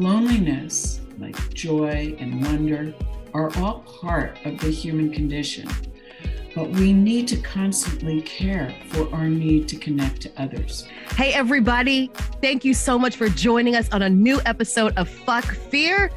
[0.00, 2.94] loneliness, like joy and wonder,
[3.34, 5.68] are all part of the human condition.
[6.54, 10.86] But we need to constantly care for our need to connect to others.
[11.16, 12.10] Hey, everybody.
[12.42, 16.10] Thank you so much for joining us on a new episode of Fuck Fear.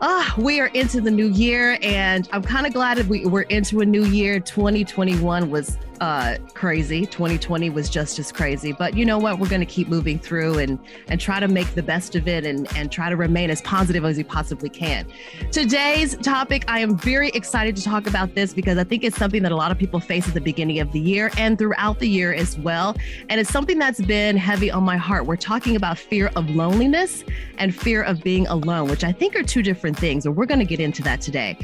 [0.00, 3.42] Ah, we are into the new year, and I'm kind of glad that we, we're
[3.42, 4.38] into a new year.
[4.38, 7.06] 2021 was uh, crazy.
[7.06, 8.72] 2020 was just as crazy.
[8.72, 9.38] But you know what?
[9.38, 12.44] We're going to keep moving through and and try to make the best of it
[12.44, 15.06] and and try to remain as positive as we possibly can.
[15.52, 19.42] Today's topic, I am very excited to talk about this because I think it's something
[19.42, 22.08] that a lot of people face at the beginning of the year and throughout the
[22.08, 22.96] year as well.
[23.28, 25.26] And it's something that's been heavy on my heart.
[25.26, 27.24] We're talking about fear of loneliness
[27.58, 30.26] and fear of being alone, which I think are two different things.
[30.26, 31.58] And we're going to get into that today.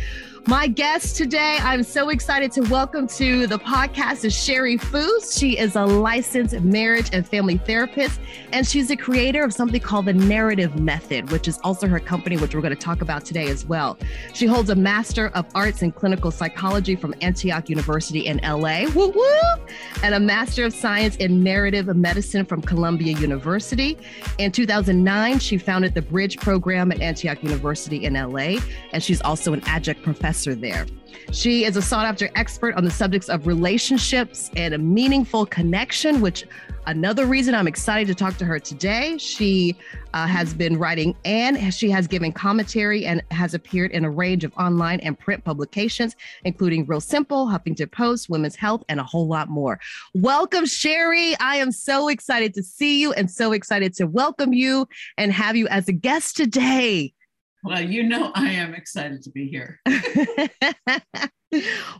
[0.46, 5.38] My guest today, I'm so excited to welcome to the podcast is Shari Foos.
[5.38, 8.18] She is a licensed marriage and family therapist,
[8.52, 12.38] and she's the creator of something called the Narrative Method, which is also her company,
[12.38, 13.98] which we're going to talk about today as well.
[14.32, 19.10] She holds a Master of Arts in Clinical Psychology from Antioch University in LA, woo
[19.10, 19.66] woo,
[20.02, 23.98] and a Master of Science in Narrative Medicine from Columbia University.
[24.38, 28.56] In 2009, she founded the Bridge Program at Antioch University in LA,
[28.92, 30.86] and she's also an adjunct professor professor there.
[31.32, 36.20] She is a sought after expert on the subjects of relationships and a meaningful connection,
[36.20, 36.46] which
[36.86, 39.18] another reason I'm excited to talk to her today.
[39.18, 39.74] She
[40.14, 44.44] uh, has been writing and she has given commentary and has appeared in a range
[44.44, 46.14] of online and print publications,
[46.44, 49.80] including Real Simple, Huffington Post, Women's Health, and a whole lot more.
[50.14, 51.36] Welcome, Shari.
[51.40, 54.86] I am so excited to see you and so excited to welcome you
[55.18, 57.14] and have you as a guest today.
[57.62, 59.80] Well, you know, I am excited to be here.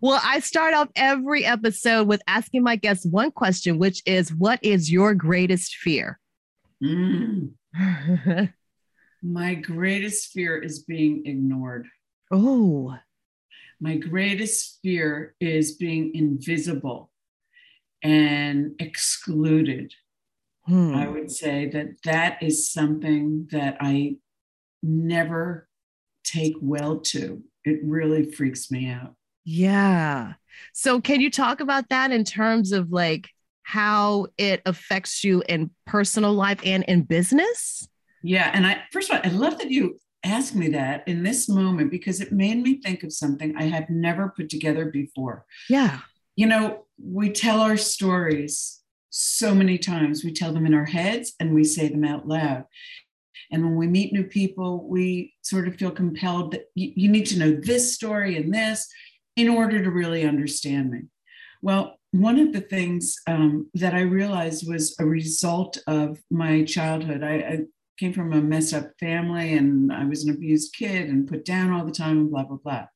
[0.01, 4.59] well, I start off every episode with asking my guests one question, which is What
[4.63, 6.19] is your greatest fear?
[6.83, 7.51] Mm.
[9.23, 11.87] my greatest fear is being ignored.
[12.31, 12.97] Oh.
[13.81, 17.11] My greatest fear is being invisible
[18.03, 19.93] and excluded.
[20.65, 20.95] Hmm.
[20.95, 24.17] I would say that that is something that I
[24.83, 25.69] never
[26.25, 27.43] take well to.
[27.65, 29.15] It really freaks me out.
[29.45, 30.35] Yeah.
[30.73, 33.29] So, can you talk about that in terms of like
[33.63, 37.89] how it affects you in personal life and in business?
[38.23, 38.51] Yeah.
[38.53, 41.91] And I, first of all, I love that you asked me that in this moment
[41.91, 45.47] because it made me think of something I had never put together before.
[45.69, 46.01] Yeah.
[46.37, 48.81] You know, we tell our stories
[49.11, 50.25] so many times.
[50.25, 52.65] We tell them in our heads and we say them out loud.
[53.53, 57.27] And when we meet new people, we sort of feel compelled that you, you need
[57.27, 58.89] to know this story and this
[59.37, 61.03] in order to really understand me.
[61.63, 67.23] Well, one of the things um, that I realized was a result of my childhood.
[67.23, 67.59] I, I,
[67.99, 71.71] came from a messed up family and I was an abused kid and put down
[71.71, 72.87] all the time and blah, blah, blah.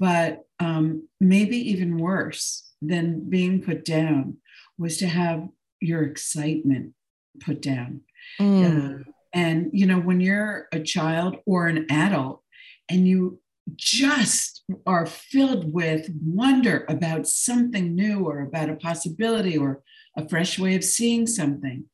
[0.00, 4.38] But um, maybe even worse than being put down
[4.78, 5.46] was to have
[5.80, 6.94] your excitement
[7.40, 8.00] put down.
[8.40, 9.02] Mm.
[9.02, 12.40] Uh, and, you know, when you're a child or an adult
[12.88, 13.38] and you
[13.74, 19.82] just are filled with wonder about something new or about a possibility or
[20.16, 21.84] a fresh way of seeing something,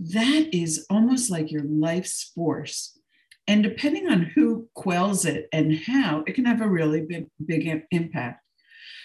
[0.00, 2.98] that is almost like your life's force.
[3.46, 7.84] And depending on who quells it and how, it can have a really big, big
[7.92, 8.40] impact.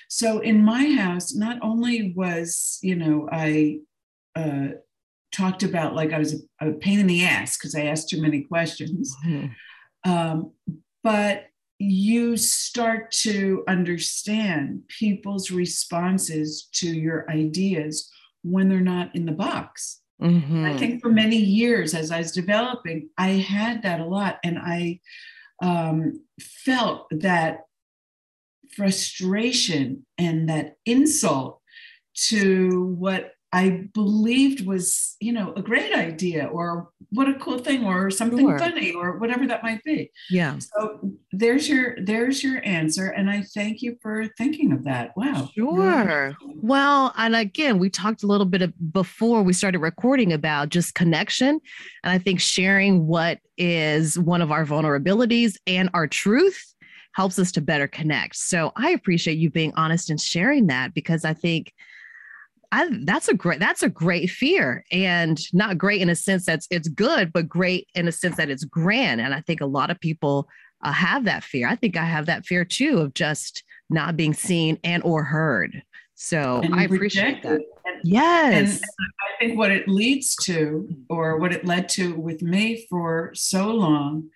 [0.08, 3.82] So in my house, not only was, you know, I
[4.36, 4.70] uh,
[5.32, 8.22] talked about like I was a, a pain in the ass because I asked too
[8.22, 9.16] many questions.
[9.26, 10.10] Mm-hmm.
[10.10, 10.52] Um,
[11.04, 11.46] but
[11.80, 18.10] you start to understand people's responses to your ideas
[18.44, 20.02] when they're not in the box.
[20.22, 20.66] Mm-hmm.
[20.66, 24.40] I think for many years, as I was developing, I had that a lot.
[24.44, 25.00] And I
[25.62, 27.62] um, felt that
[28.76, 31.62] frustration and that insult
[32.28, 37.84] to what I believed was, you know, a great idea or what a cool thing
[37.84, 38.60] or something sure.
[38.60, 40.12] funny or whatever that might be.
[40.30, 40.60] Yeah.
[40.60, 41.00] So
[41.32, 45.18] there's your there's your answer and I thank you for thinking of that.
[45.18, 45.50] Wow.
[45.56, 46.38] Sure.
[46.62, 50.94] Well, and again, we talked a little bit of, before we started recording about just
[50.94, 51.60] connection
[52.04, 56.76] and I think sharing what is one of our vulnerabilities and our truth
[57.14, 58.36] helps us to better connect.
[58.36, 61.74] So I appreciate you being honest and sharing that because I think
[62.72, 66.68] I, that's a great that's a great fear and not great in a sense that's
[66.70, 69.90] it's good but great in a sense that it's grand and i think a lot
[69.90, 70.48] of people
[70.82, 71.68] uh, have that fear.
[71.68, 75.84] I think i have that fear too of just not being seen and or heard.
[76.16, 77.62] So i appreciate that.
[78.04, 78.82] yes.
[78.82, 83.32] And I think what it leads to, or what it led to with me for
[83.34, 84.30] so long,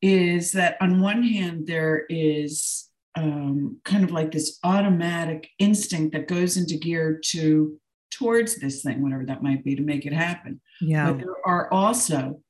[0.00, 2.87] is that on one hand, there is
[3.18, 7.78] um, kind of like this automatic instinct that goes into gear to
[8.10, 10.60] towards this thing, whatever that might be, to make it happen.
[10.80, 11.10] Yeah.
[11.10, 12.40] But there are also,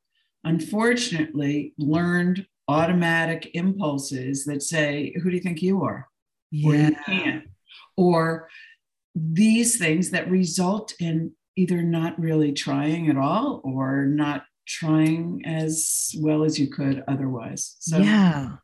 [0.44, 6.06] unfortunately, learned automatic impulses that say, Who do you think you are?
[6.50, 6.68] Yeah.
[6.68, 7.44] Or you can't.
[7.96, 8.48] Or
[9.14, 16.14] these things that result in either not really trying at all or not trying as
[16.18, 17.76] well as you could otherwise.
[17.80, 18.56] So yeah.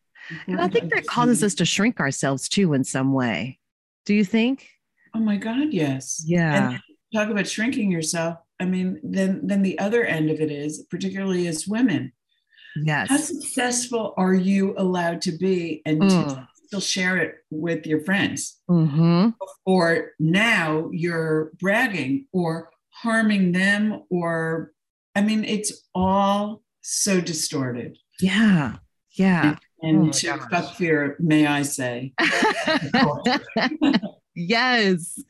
[0.46, 3.58] And I think that causes us to shrink ourselves too in some way.
[4.06, 4.68] Do you think?
[5.14, 6.22] Oh my God, yes.
[6.26, 6.70] Yeah.
[6.70, 6.80] And
[7.12, 8.38] talk about shrinking yourself.
[8.60, 12.12] I mean, then then the other end of it is, particularly as women,
[12.76, 13.08] yes.
[13.08, 16.46] How successful are you allowed to be and mm.
[16.66, 18.60] still share it with your friends?
[18.68, 19.30] Mm-hmm.
[19.66, 24.72] Or now you're bragging or harming them, or
[25.14, 27.98] I mean, it's all so distorted.
[28.20, 28.76] Yeah.
[29.12, 29.56] Yeah.
[29.84, 32.12] And, oh to fuck fear, may I say.
[34.34, 35.22] yes.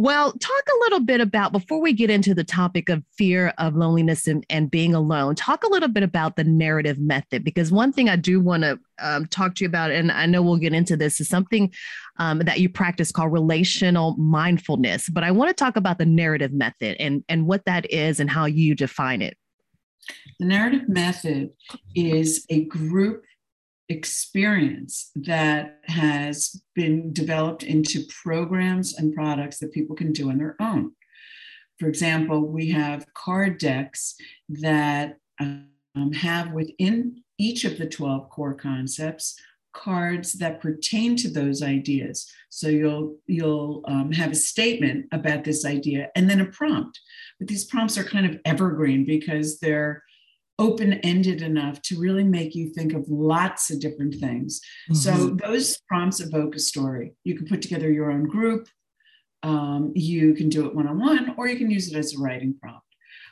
[0.00, 3.74] Well, talk a little bit about before we get into the topic of fear of
[3.74, 7.92] loneliness and, and being alone, talk a little bit about the narrative method, because one
[7.92, 10.72] thing I do want to um, talk to you about, and I know we'll get
[10.72, 11.72] into this, is something
[12.18, 15.08] um, that you practice called relational mindfulness.
[15.08, 18.30] But I want to talk about the narrative method and, and what that is and
[18.30, 19.36] how you define it.
[20.38, 21.50] The narrative method
[21.96, 23.24] is a group
[23.88, 30.56] experience that has been developed into programs and products that people can do on their
[30.60, 30.92] own.
[31.78, 34.16] For example, we have card decks
[34.48, 39.40] that um, have within each of the 12 core concepts
[39.72, 42.30] cards that pertain to those ideas.
[42.48, 46.98] So you'll you'll um, have a statement about this idea and then a prompt.
[47.38, 50.02] But these prompts are kind of evergreen because they're
[50.58, 54.60] open ended enough to really make you think of lots of different things.
[54.90, 54.94] Mm-hmm.
[54.94, 57.12] So those prompts evoke a story.
[57.24, 58.68] You can put together your own group.
[59.42, 62.18] Um, you can do it one on one, or you can use it as a
[62.18, 62.82] writing prompt.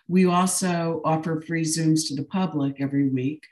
[0.09, 3.45] We also offer free Zooms to the public every week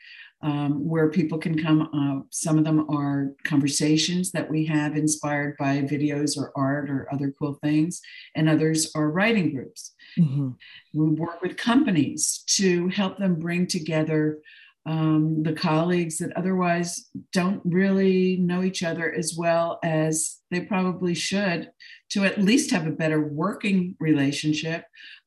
[0.45, 1.89] um, where people can come.
[1.93, 7.09] Uh, some of them are conversations that we have inspired by videos or art or
[7.13, 8.03] other cool things,
[8.37, 9.95] and others are writing groups.
[10.19, 10.51] Mm-hmm.
[10.93, 14.41] We work with companies to help them bring together
[14.87, 21.15] um, the colleagues that otherwise don't really know each other as well as they probably
[21.15, 21.71] should
[22.11, 24.85] to at least have a better working relationship.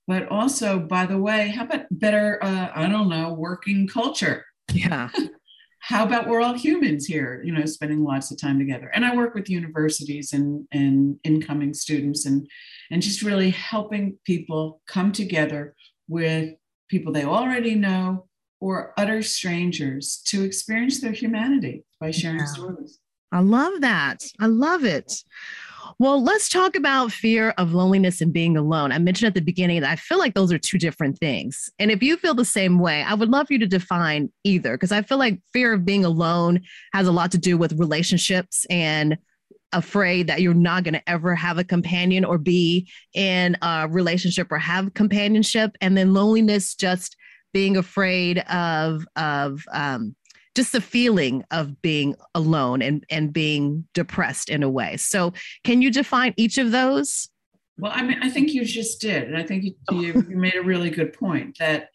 [0.07, 4.45] But also, by the way, how about better, uh, I don't know, working culture?
[4.71, 5.09] Yeah.
[5.79, 8.91] how about we're all humans here, you know, spending lots of time together.
[8.93, 12.47] And I work with universities and, and incoming students and,
[12.91, 15.75] and just really helping people come together
[16.09, 16.55] with
[16.89, 18.27] people they already know
[18.59, 22.45] or utter strangers to experience their humanity by sharing yeah.
[22.45, 22.99] stories.
[23.31, 24.23] I love that.
[24.39, 25.23] I love it.
[25.99, 28.91] Well, let's talk about fear of loneliness and being alone.
[28.91, 31.69] I mentioned at the beginning that I feel like those are two different things.
[31.79, 34.91] And if you feel the same way, I would love you to define either, because
[34.91, 36.61] I feel like fear of being alone
[36.93, 39.17] has a lot to do with relationships and
[39.73, 44.51] afraid that you're not going to ever have a companion or be in a relationship
[44.51, 45.75] or have companionship.
[45.81, 47.17] And then loneliness, just
[47.53, 50.15] being afraid of, of, um,
[50.57, 54.97] just the feeling of being alone and, and being depressed in a way.
[54.97, 55.31] So,
[55.63, 57.29] can you define each of those?
[57.77, 59.23] Well, I mean, I think you just did.
[59.23, 60.01] And I think you, oh.
[60.01, 61.89] you, you made a really good point that,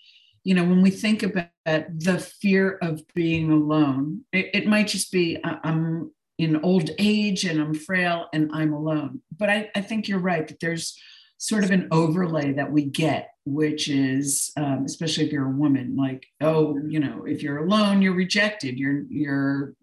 [0.45, 5.11] you know, when we think about the fear of being alone, it, it might just
[5.11, 9.23] be I'm in old age and I'm frail and I'm alone.
[9.37, 10.97] But I, I think you're right that there's
[11.43, 15.97] sort of an overlay that we get which is um, especially if you're a woman
[15.97, 18.79] like oh you know if you're alone you're rejected.
[18.79, 19.75] You're you're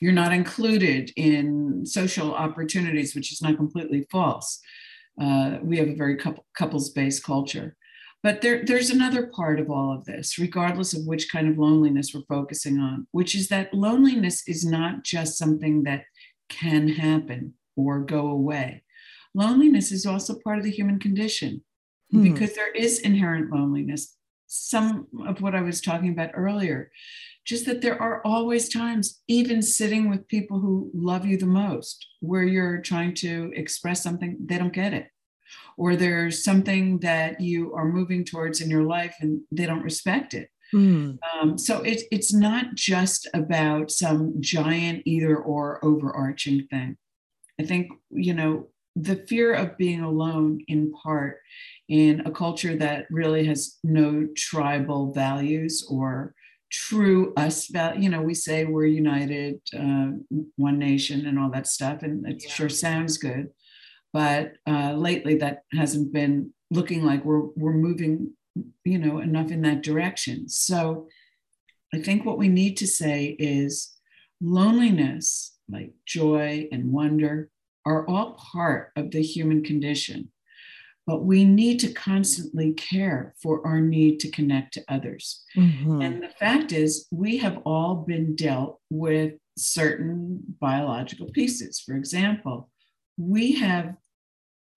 [0.00, 4.58] you're not included in social opportunities which is not completely false.
[5.20, 7.76] Uh, we have a very couple, couples based culture.
[8.22, 12.14] But there, there's another part of all of this regardless of which kind of loneliness
[12.14, 16.04] we're focusing on which is that loneliness is not just something that
[16.48, 18.82] can happen or go away
[19.34, 21.62] loneliness is also part of the human condition
[22.10, 22.22] hmm.
[22.22, 24.16] because there is inherent loneliness.
[24.46, 26.90] Some of what I was talking about earlier,
[27.44, 32.06] just that there are always times, even sitting with people who love you the most,
[32.20, 35.08] where you're trying to express something, they don't get it.
[35.76, 40.34] Or there's something that you are moving towards in your life and they don't respect
[40.34, 40.50] it.
[40.74, 41.18] Mm.
[41.34, 46.96] Um, so it, it's not just about some giant either or overarching thing.
[47.60, 51.38] I think, you know, the fear of being alone in part
[51.88, 56.34] in a culture that really has no tribal values or
[56.70, 58.02] true us value.
[58.02, 60.08] you know we say we're united uh,
[60.56, 62.50] one nation and all that stuff and it yeah.
[62.50, 63.50] sure sounds good
[64.12, 68.32] but uh, lately that hasn't been looking like we're we're moving
[68.84, 71.06] you know enough in that direction so
[71.94, 73.94] i think what we need to say is
[74.40, 77.50] loneliness like joy and wonder
[77.84, 80.30] are all part of the human condition
[81.06, 85.42] but we need to constantly care for our need to connect to others.
[85.56, 86.00] Mm-hmm.
[86.00, 91.80] And the fact is, we have all been dealt with certain biological pieces.
[91.80, 92.70] For example,
[93.16, 93.94] we have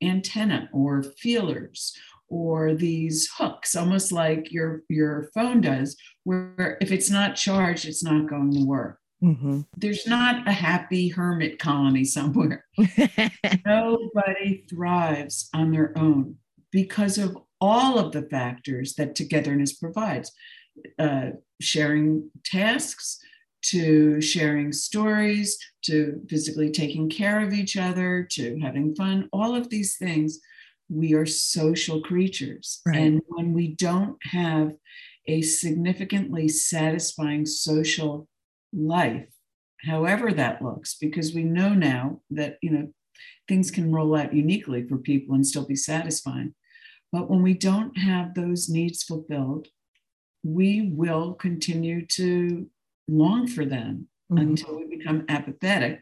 [0.01, 1.95] antenna or feelers
[2.27, 8.03] or these hooks, almost like your, your phone does, where if it's not charged, it's
[8.03, 9.00] not going to work.
[9.25, 9.62] Mm-hmm.
[9.75, 12.65] There's not a happy hermit colony somewhere.
[13.65, 16.36] Nobody thrives on their own
[16.72, 20.32] because of all of the factors that togetherness provides
[21.00, 23.20] uh, sharing tasks,
[23.63, 29.70] to sharing stories, to physically taking care of each other, to having fun, all of
[29.70, 30.39] these things.
[30.88, 32.82] We are social creatures.
[32.86, 32.98] Right.
[32.98, 34.74] And when we don't have
[35.27, 38.27] a significantly satisfying social
[38.75, 39.27] life,
[39.86, 42.89] however that looks, because we know now that, you know,
[43.48, 46.53] things can roll out uniquely for people and still be satisfying.
[47.12, 49.67] But when we don't have those needs fulfilled,
[50.44, 52.70] we will continue to
[53.08, 54.50] long for them mm-hmm.
[54.50, 56.01] until we become apathetic.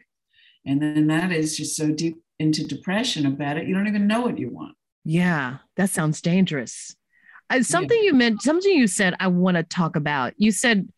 [0.66, 4.22] And then that is just so deep into depression about it, you don't even know
[4.22, 4.74] what you want.
[5.04, 6.96] Yeah, that sounds dangerous.
[7.50, 8.06] Uh, something yeah.
[8.06, 10.32] you meant, something you said, I want to talk about.
[10.36, 10.88] You said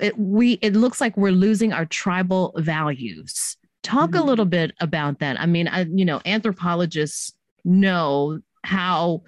[0.00, 3.56] it, we it looks like we're losing our tribal values.
[3.82, 4.20] Talk mm-hmm.
[4.20, 5.40] a little bit about that.
[5.40, 7.32] I mean, I you know, anthropologists
[7.64, 9.22] know how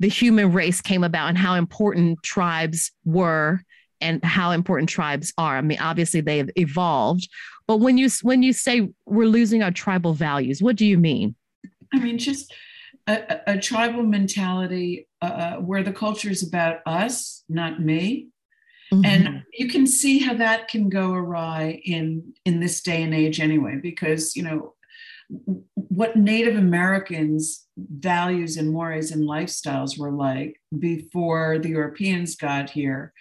[0.00, 3.62] the human race came about and how important tribes were
[4.00, 5.56] and how important tribes are.
[5.56, 7.28] I mean, obviously they have evolved,
[7.66, 11.36] but when you when you say we're losing our tribal values, what do you mean?
[11.92, 12.52] I mean, just
[13.06, 18.28] a, a tribal mentality uh, uh where the culture is about us, not me,
[18.92, 19.04] Mm-hmm.
[19.06, 23.40] And you can see how that can go awry in in this day and age
[23.40, 24.74] anyway, because you know
[25.74, 33.14] what Native Americans' values and mores and lifestyles were like before the Europeans got here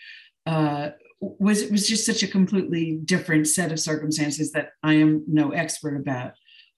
[0.46, 0.90] uh,
[1.22, 5.51] was it was just such a completely different set of circumstances that I am no
[5.51, 6.34] expert about.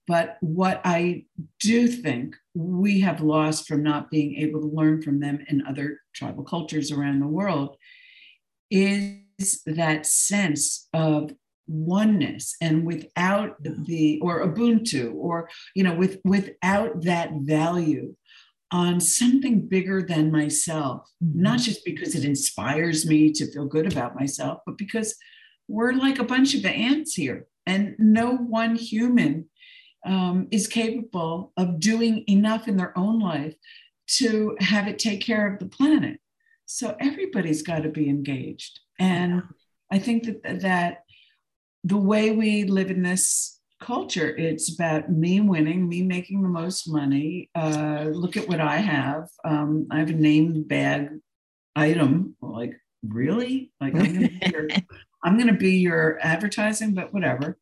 [0.06, 1.24] But what I
[1.60, 5.98] do think we have lost from not being able to learn from them and other
[6.14, 7.76] tribal cultures around the world
[8.74, 11.32] is that sense of
[11.66, 18.14] oneness and without the or ubuntu or you know with without that value
[18.70, 21.08] on something bigger than myself.
[21.22, 21.42] Mm-hmm.
[21.42, 25.16] not just because it inspires me to feel good about myself but because
[25.68, 29.46] we're like a bunch of ants here and no one human
[30.04, 33.54] um, is capable of doing enough in their own life
[34.06, 36.20] to have it take care of the planet
[36.66, 38.80] so everybody's got to be engaged.
[38.98, 39.42] And
[39.90, 41.04] I think that that
[41.82, 46.88] the way we live in this culture, it's about me winning, me making the most
[46.88, 47.50] money.
[47.54, 49.28] Uh, look at what I have.
[49.44, 51.10] Um, I have a name bag
[51.76, 52.36] item.
[52.40, 52.72] Like,
[53.06, 53.72] really?
[53.80, 57.58] Like, I'm going to be your advertising, but whatever.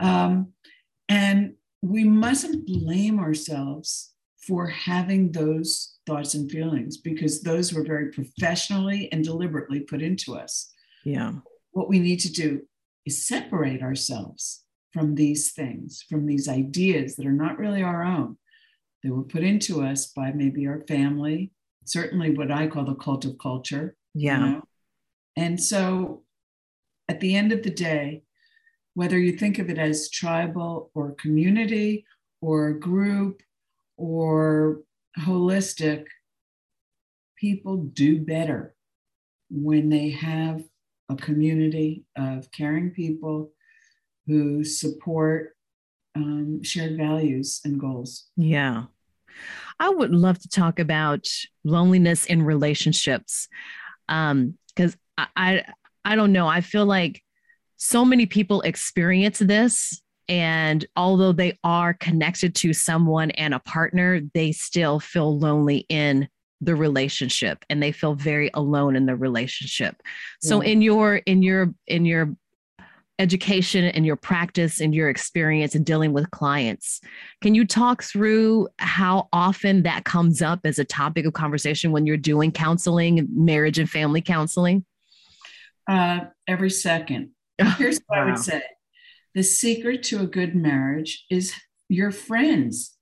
[0.00, 0.52] Um,
[1.08, 4.12] and we mustn't blame ourselves
[4.46, 10.34] for having those thoughts and feelings because those were very professionally and deliberately put into
[10.36, 10.72] us.
[11.04, 11.32] Yeah.
[11.72, 12.62] What we need to do
[13.06, 18.36] is separate ourselves from these things, from these ideas that are not really our own.
[19.02, 21.52] They were put into us by maybe our family,
[21.84, 23.96] certainly what I call the cult of culture.
[24.14, 24.38] Yeah.
[24.38, 24.62] You know?
[25.36, 26.22] And so
[27.08, 28.22] at the end of the day,
[28.94, 32.06] whether you think of it as tribal or community
[32.40, 33.42] or group
[33.96, 34.82] or
[35.18, 36.06] holistic,
[37.36, 38.74] people do better
[39.50, 40.62] when they have
[41.08, 43.50] a community of caring people
[44.26, 45.56] who support
[46.16, 48.28] um, shared values and goals.
[48.36, 48.84] Yeah.
[49.78, 51.26] I would love to talk about
[51.64, 53.48] loneliness in relationships.
[54.08, 55.64] Um, because I, I
[56.04, 56.46] I don't know.
[56.46, 57.22] I feel like
[57.76, 64.20] so many people experience this and although they are connected to someone and a partner,
[64.32, 66.28] they still feel lonely in
[66.60, 70.02] the relationship and they feel very alone in the relationship.
[70.40, 72.34] So in your in your in your
[73.18, 77.00] education and your practice and your experience in dealing with clients.
[77.42, 82.06] Can you talk through how often that comes up as a topic of conversation when
[82.06, 84.84] you're doing counseling, marriage and family counseling?
[85.88, 87.30] Uh, every second.
[87.78, 88.24] Here's what wow.
[88.24, 88.62] I would say
[89.34, 91.52] the secret to a good marriage is
[91.88, 92.96] your friends.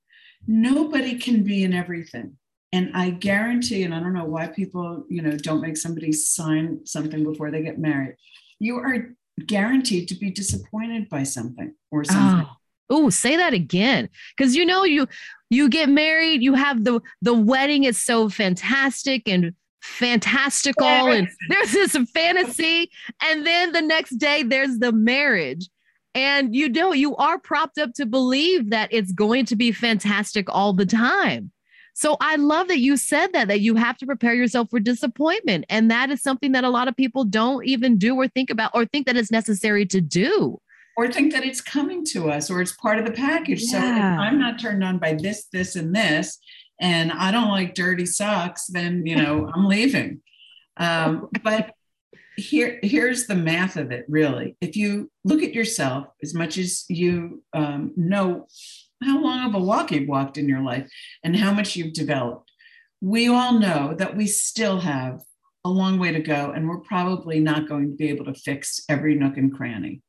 [0.46, 2.36] Nobody can be in everything.
[2.72, 6.86] And I guarantee, and I don't know why people, you know, don't make somebody sign
[6.86, 8.16] something before they get married.
[8.58, 9.14] You are
[9.46, 12.04] guaranteed to be disappointed by something or oh.
[12.04, 12.46] something.
[12.48, 12.56] Oh.
[12.90, 14.10] Oh, say that again.
[14.36, 15.06] Cause you know, you
[15.48, 21.12] you get married, you have the the wedding is so fantastic and fantastical, yeah.
[21.12, 22.90] and there's this fantasy.
[23.22, 25.70] And then the next day there's the marriage.
[26.14, 30.46] And you know, you are propped up to believe that it's going to be fantastic
[30.48, 31.52] all the time.
[31.94, 35.66] So I love that you said that, that you have to prepare yourself for disappointment.
[35.68, 38.70] And that is something that a lot of people don't even do or think about
[38.74, 40.60] or think that it's necessary to do.
[40.96, 43.62] Or think that it's coming to us or it's part of the package.
[43.62, 43.70] Yeah.
[43.70, 46.38] So if I'm not turned on by this, this, and this,
[46.80, 50.20] and I don't like dirty socks, then, you know, I'm leaving.
[50.78, 51.74] Um, but
[52.36, 56.84] here here's the math of it really if you look at yourself as much as
[56.88, 58.46] you um, know
[59.02, 60.90] how long of a walk you've walked in your life
[61.22, 62.50] and how much you've developed.
[63.00, 65.20] We all know that we still have
[65.64, 68.80] a long way to go, and we're probably not going to be able to fix
[68.88, 70.02] every nook and cranny.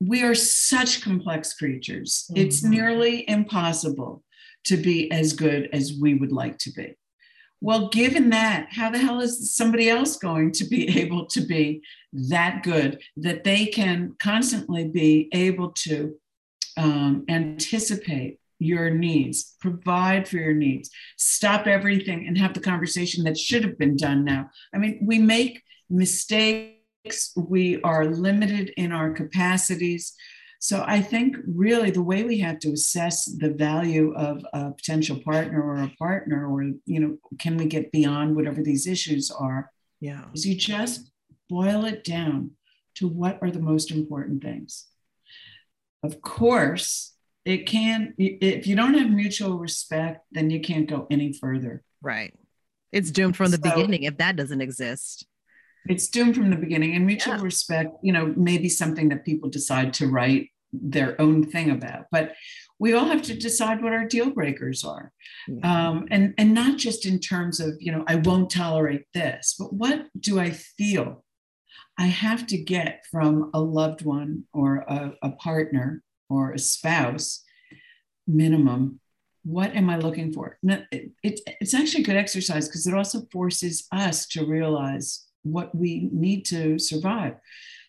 [0.00, 2.26] We are such complex creatures.
[2.30, 2.42] Mm-hmm.
[2.42, 4.22] It's nearly impossible
[4.64, 6.96] to be as good as we would like to be.
[7.60, 11.82] Well, given that, how the hell is somebody else going to be able to be
[12.12, 16.16] that good that they can constantly be able to
[16.76, 23.38] um, anticipate your needs, provide for your needs, stop everything and have the conversation that
[23.38, 24.50] should have been done now.
[24.74, 30.14] I mean, we make mistakes, we are limited in our capacities.
[30.58, 35.20] So I think really the way we have to assess the value of a potential
[35.20, 39.70] partner or a partner, or you know, can we get beyond whatever these issues are?
[40.00, 40.24] Yeah.
[40.34, 41.10] Is you just
[41.48, 42.52] boil it down
[42.96, 44.86] to what are the most important things.
[46.02, 47.14] Of course,
[47.44, 51.82] it can, if you don't have mutual respect, then you can't go any further.
[52.02, 52.34] Right.
[52.92, 55.26] It's doomed from the so, beginning if that doesn't exist.
[55.88, 56.94] It's doomed from the beginning.
[56.94, 57.42] And mutual yeah.
[57.42, 62.06] respect, you know, maybe something that people decide to write their own thing about.
[62.10, 62.34] But
[62.78, 65.12] we all have to decide what our deal breakers are.
[65.48, 65.88] Yeah.
[65.88, 69.72] Um, and, and not just in terms of, you know, I won't tolerate this, but
[69.72, 71.24] what do I feel
[71.98, 77.42] I have to get from a loved one or a, a partner or a spouse
[78.26, 79.00] minimum
[79.46, 80.58] what am I looking for?
[80.64, 85.74] It, it, it's actually a good exercise because it also forces us to realize what
[85.74, 87.34] we need to survive.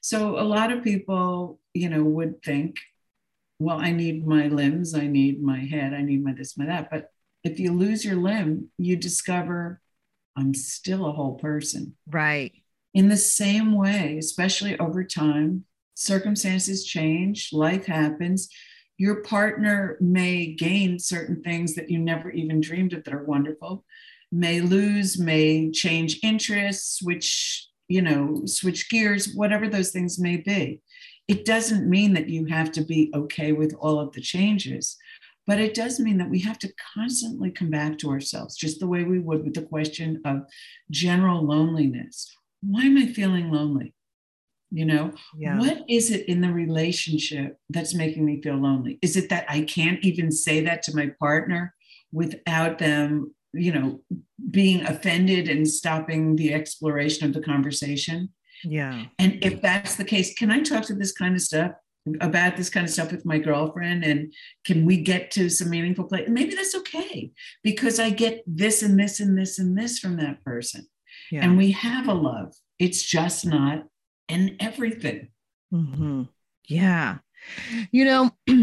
[0.01, 2.77] So a lot of people, you know, would think,
[3.59, 6.89] well, I need my limbs, I need my head, I need my this, my that.
[6.89, 7.11] But
[7.43, 9.81] if you lose your limb, you discover
[10.37, 11.95] I'm still a whole person.
[12.05, 12.53] Right.
[12.93, 15.65] In the same way, especially over time,
[15.95, 18.49] circumstances change, life happens.
[18.97, 23.83] Your partner may gain certain things that you never even dreamed of that are wonderful,
[24.31, 30.81] may lose, may change interests, which, you know, switch gears, whatever those things may be.
[31.27, 34.97] It doesn't mean that you have to be okay with all of the changes,
[35.45, 38.87] but it does mean that we have to constantly come back to ourselves, just the
[38.87, 40.43] way we would with the question of
[40.89, 43.93] general loneliness why am I feeling lonely?
[44.69, 45.57] You know, yeah.
[45.57, 48.99] what is it in the relationship that's making me feel lonely?
[49.01, 51.73] Is it that I can't even say that to my partner
[52.11, 54.01] without them, you know,
[54.51, 58.29] being offended and stopping the exploration of the conversation?
[58.63, 59.05] Yeah.
[59.19, 61.71] And if that's the case, can I talk to this kind of stuff?
[62.21, 64.33] about this kind of stuff with my girlfriend and
[64.65, 67.29] can we get to some meaningful play maybe that's okay
[67.63, 70.87] because i get this and this and this and this from that person
[71.31, 71.43] yeah.
[71.43, 72.53] and we have a love.
[72.79, 73.85] It's just not
[74.27, 75.29] in everything.
[75.73, 76.23] Mm-hmm.
[76.67, 77.17] Yeah.
[77.91, 78.31] You know,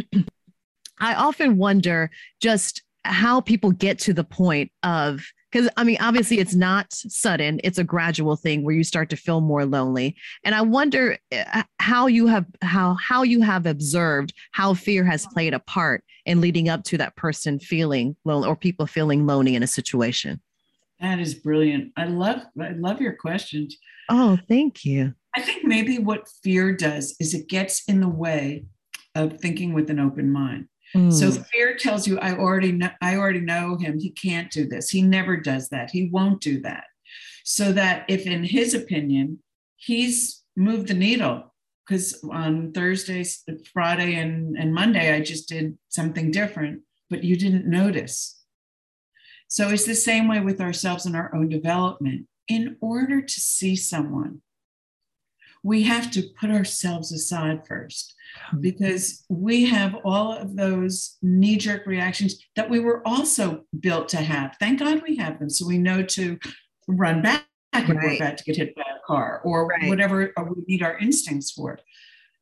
[0.98, 6.40] I often wonder just how people get to the point of because I mean, obviously,
[6.40, 10.16] it's not sudden; it's a gradual thing where you start to feel more lonely.
[10.42, 15.26] And I wonder uh, how you have how how you have observed how fear has
[15.28, 19.54] played a part in leading up to that person feeling lonely or people feeling lonely
[19.54, 20.40] in a situation.
[21.00, 21.92] That is brilliant.
[21.96, 23.76] I love I love your questions.
[24.08, 25.14] Oh, thank you.
[25.36, 28.64] I think maybe what fear does is it gets in the way
[29.14, 30.66] of thinking with an open mind.
[30.94, 31.12] Mm.
[31.12, 33.98] So fear tells you I already know I already know him.
[33.98, 34.90] He can't do this.
[34.90, 35.90] He never does that.
[35.90, 36.84] He won't do that.
[37.44, 39.40] So that if in his opinion
[39.76, 41.54] he's moved the needle
[41.86, 47.66] because on Thursdays, Friday, and, and Monday, I just did something different, but you didn't
[47.66, 48.42] notice.
[49.48, 52.26] So it's the same way with ourselves and our own development.
[52.48, 54.40] In order to see someone,
[55.64, 58.14] we have to put ourselves aside first
[58.50, 58.60] hmm.
[58.60, 64.18] because we have all of those knee jerk reactions that we were also built to
[64.18, 64.56] have.
[64.60, 65.50] Thank God we have them.
[65.50, 66.38] So we know to
[66.86, 67.96] run back if right.
[67.96, 69.88] we're about to get hit by a car or right.
[69.88, 71.78] whatever we need our instincts for.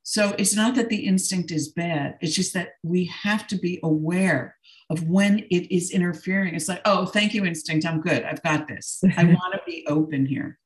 [0.02, 3.78] So it's not that the instinct is bad, it's just that we have to be
[3.84, 4.56] aware
[4.90, 6.56] of when it is interfering.
[6.56, 7.86] It's like, oh, thank you, instinct.
[7.86, 8.24] I'm good.
[8.24, 9.02] I've got this.
[9.16, 10.58] I want to be open here.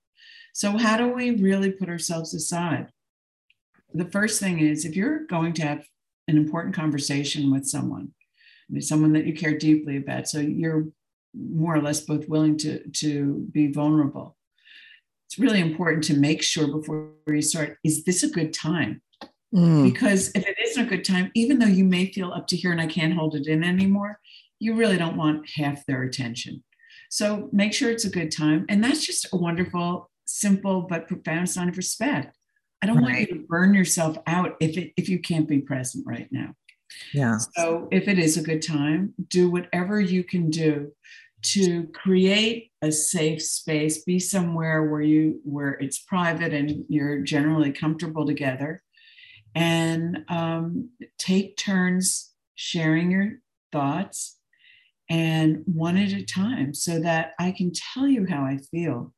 [0.57, 2.87] So, how do we really put ourselves aside?
[3.93, 5.85] The first thing is if you're going to have
[6.29, 8.15] an important conversation with someone,
[8.67, 10.87] I mean, someone that you care deeply about, so you're
[11.35, 14.35] more or less both willing to, to be vulnerable.
[15.27, 19.03] It's really important to make sure before you start is this a good time?
[19.55, 19.93] Mm.
[19.93, 22.73] Because if it isn't a good time, even though you may feel up to here
[22.73, 24.21] and I can't hold it in anymore,
[24.59, 26.65] you really don't want half their attention.
[27.11, 28.65] So make sure it's a good time.
[28.71, 32.37] And that's just a wonderful, simple, but profound sign of respect.
[32.83, 33.05] I don't right.
[33.05, 36.55] want you to burn yourself out if it if you can't be present right now.
[37.13, 37.39] Yeah.
[37.57, 40.93] So if it is a good time, do whatever you can do
[41.43, 47.73] to create a safe space, be somewhere where you where it's private and you're generally
[47.73, 48.83] comfortable together
[49.55, 53.33] and um, take turns sharing your
[53.73, 54.39] thoughts
[55.09, 59.15] and one at a time so that I can tell you how I feel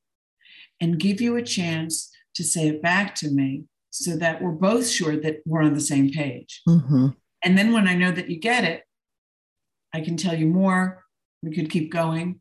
[0.81, 4.88] and give you a chance to say it back to me so that we're both
[4.88, 6.62] sure that we're on the same page.
[6.69, 7.09] Mm-hmm.
[7.45, 8.85] And then when I know that you get it,
[9.95, 11.05] I can tell you more.
[11.43, 12.41] We could keep going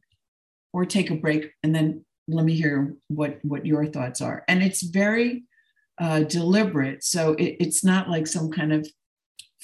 [0.73, 4.43] or take a break and then let me hear what, what your thoughts are.
[4.47, 5.43] And it's very
[5.99, 7.03] uh, deliberate.
[7.03, 8.87] So it, it's not like some kind of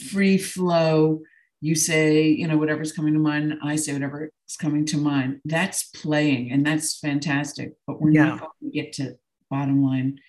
[0.09, 1.21] free flow.
[1.63, 5.39] You say, you know, whatever's coming to mind, I say whatever's coming to mind.
[5.45, 7.73] That's playing and that's fantastic.
[7.87, 8.25] But we're yeah.
[8.25, 9.15] not going to get to
[9.49, 10.19] bottom line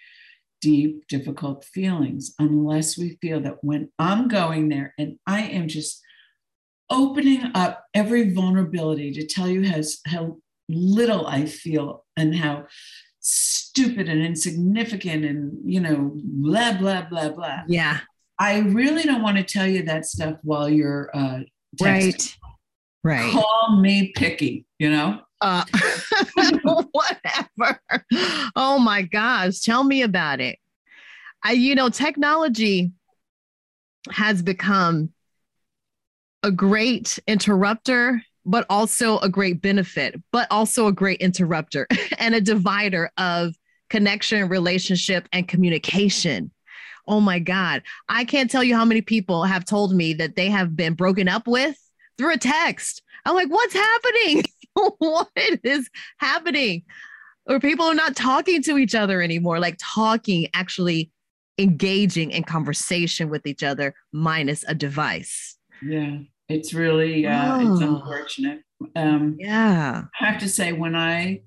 [0.61, 6.01] deep, difficult feelings unless we feel that when I'm going there and I am just
[6.89, 10.37] opening up every vulnerability to tell you how, how
[10.69, 12.67] little I feel and how
[13.21, 18.01] stupid and insignificant and you know blah blah blah blah yeah
[18.39, 21.41] i really don't want to tell you that stuff while you're uh
[21.81, 21.83] texting.
[21.83, 22.37] right.
[23.07, 23.33] Right.
[23.33, 25.21] Call me picky you know?
[25.41, 25.65] Uh
[26.93, 27.81] whatever.
[28.57, 30.59] Oh my gosh tell me about it.
[31.43, 32.93] I you know technology
[34.11, 35.13] has become
[36.43, 41.87] a great interrupter but also a great benefit, but also a great interrupter
[42.19, 43.55] and a divider of
[43.91, 46.51] connection, relationship, and communication.
[47.07, 47.83] Oh my God.
[48.09, 51.29] I can't tell you how many people have told me that they have been broken
[51.29, 51.77] up with
[52.17, 53.03] through a text.
[53.25, 54.45] I'm like, what's happening?
[54.99, 55.89] what is
[56.19, 56.83] happening?
[57.47, 61.11] Or people are not talking to each other anymore, like talking, actually
[61.59, 65.57] engaging in conversation with each other, minus a device.
[65.83, 66.19] Yeah.
[66.49, 67.73] It's really uh, oh.
[67.73, 68.61] it's unfortunate.
[68.97, 71.41] Um, yeah, I have to say when I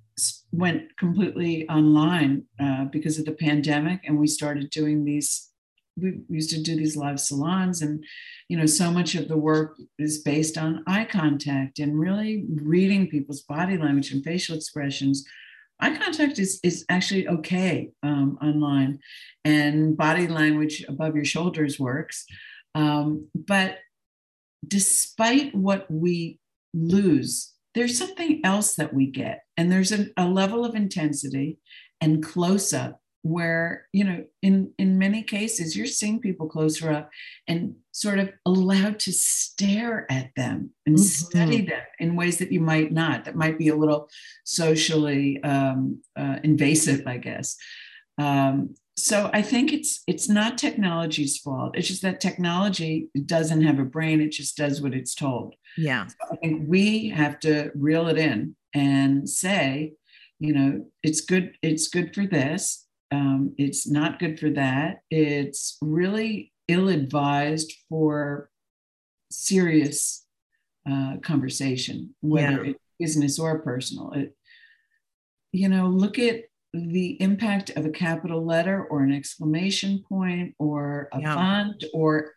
[0.52, 5.50] went completely online uh, because of the pandemic, and we started doing these.
[6.00, 8.04] We used to do these live salons, and
[8.50, 13.08] you know, so much of the work is based on eye contact and really reading
[13.08, 15.26] people's body language and facial expressions
[15.80, 18.98] eye contact is, is actually okay um, online
[19.46, 22.26] and body language above your shoulders works
[22.78, 23.80] um, but
[24.68, 26.40] despite what we
[26.74, 29.44] lose, there's something else that we get.
[29.56, 31.60] And there's a, a level of intensity
[32.02, 37.12] and close up where, you know, in, in many cases, you're seeing people closer up
[37.48, 41.04] and sort of allowed to stare at them and mm-hmm.
[41.04, 44.10] study them in ways that you might not, that might be a little
[44.44, 47.58] socially um, uh, invasive, I guess.
[48.18, 51.78] Um, so I think it's it's not technology's fault.
[51.78, 54.22] It's just that technology doesn't have a brain.
[54.22, 55.54] It just does what it's told.
[55.78, 56.08] Yeah.
[56.08, 59.94] So I think we have to reel it in and say,
[60.40, 61.54] you know, it's good.
[61.62, 62.88] It's good for this.
[63.12, 65.02] Um, it's not good for that.
[65.12, 68.50] It's really ill-advised for
[69.32, 70.26] serious
[70.90, 72.72] uh, conversation, whether yeah.
[72.72, 74.12] it's business or personal.
[74.14, 74.36] It,
[75.54, 81.10] you know, look at the impact of a capital letter or an exclamation point or
[81.14, 81.34] a yeah.
[81.34, 82.34] font or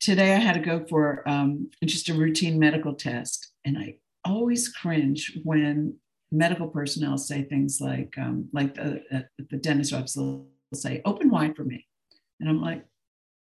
[0.00, 4.68] today i had to go for um, just a routine medical test and i always
[4.68, 5.94] cringe when
[6.32, 11.30] medical personnel say things like um, like the, uh, the dentist office will say open
[11.30, 11.86] wide for me
[12.40, 12.84] And I'm like,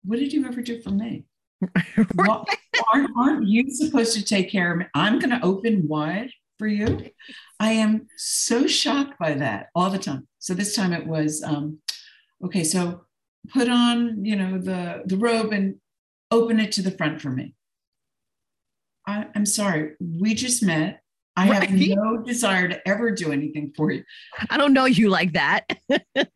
[0.04, 1.24] what did you ever do for me?
[2.18, 4.86] aren't, aren't you supposed to take care of me?
[4.94, 7.10] I'm going to open wide for you.
[7.58, 10.28] I am so shocked by that all the time.
[10.40, 11.78] So this time it was, um,
[12.44, 13.06] okay, so
[13.54, 15.76] put on, you know, the, the robe and
[16.30, 17.54] open it to the front for me.
[19.06, 21.00] I, am sorry, we just met.
[21.34, 21.70] I right.
[21.70, 24.04] have no desire to ever do anything for you.
[24.50, 25.64] I don't know you like that.
[25.88, 26.28] but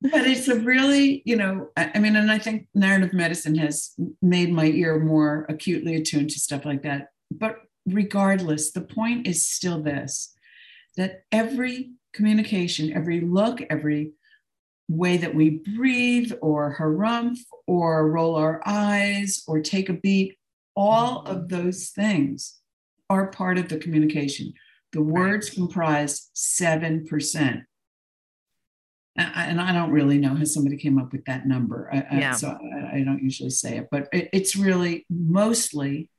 [0.00, 4.66] it's a really, you know, I mean, and I think narrative medicine has made my
[4.66, 7.08] ear more acutely attuned to stuff like that.
[7.32, 10.32] But regardless, the point is still this
[10.96, 14.12] that every communication, every look, every
[14.88, 20.38] way that we breathe or harumph or roll our eyes or take a beat,
[20.74, 21.48] all of mm-hmm.
[21.48, 22.60] those things
[23.10, 24.54] are part of the communication.
[24.92, 27.64] The words comprise 7%
[29.18, 31.88] and I don't really know how somebody came up with that number.
[31.92, 32.32] I, yeah.
[32.32, 36.10] I, so I, I, don't usually say it, but it, it's really mostly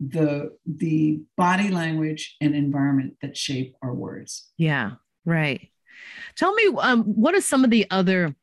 [0.00, 4.48] the the body language and environment that shape our words.
[4.56, 4.92] Yeah,
[5.24, 5.70] right.
[6.36, 8.34] Tell me, um, what are some of the other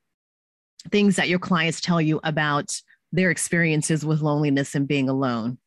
[0.91, 2.79] things that your clients tell you about
[3.11, 5.57] their experiences with loneliness and being alone?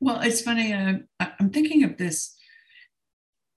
[0.00, 0.72] Well, it's funny.
[0.72, 0.94] Uh,
[1.38, 2.34] I'm thinking of this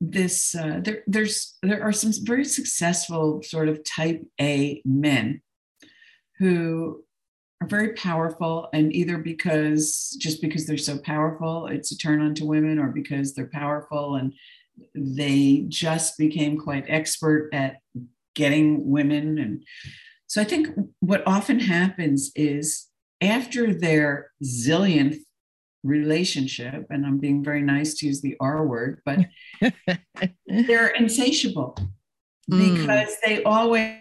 [0.02, 5.42] this uh, there, there's there are some very successful sort of type A men
[6.40, 7.04] who
[7.64, 12.36] are very powerful and either because just because they're so powerful it's a turn on
[12.36, 14.34] to women or because they're powerful and
[14.96, 17.78] they just became quite expert at
[18.36, 19.64] getting women and
[20.28, 20.68] so i think
[21.00, 22.88] what often happens is
[23.22, 25.20] after their zillionth
[25.84, 29.20] relationship, and I'm being very nice to use the R word, but
[30.48, 31.78] they're insatiable
[32.50, 32.78] mm.
[32.78, 33.98] because they always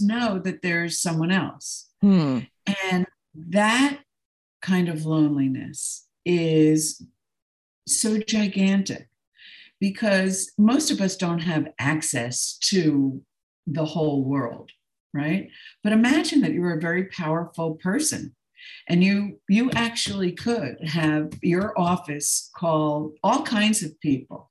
[0.00, 1.90] know that there's someone else.
[2.02, 2.48] Mm.
[2.82, 3.98] And that
[4.62, 7.02] kind of loneliness is
[7.86, 9.08] so gigantic
[9.80, 13.22] because most of us don't have access to
[13.66, 14.70] the whole world,
[15.14, 15.48] right?
[15.82, 18.34] But imagine that you're a very powerful person
[18.88, 24.50] and you you actually could have your office call all kinds of people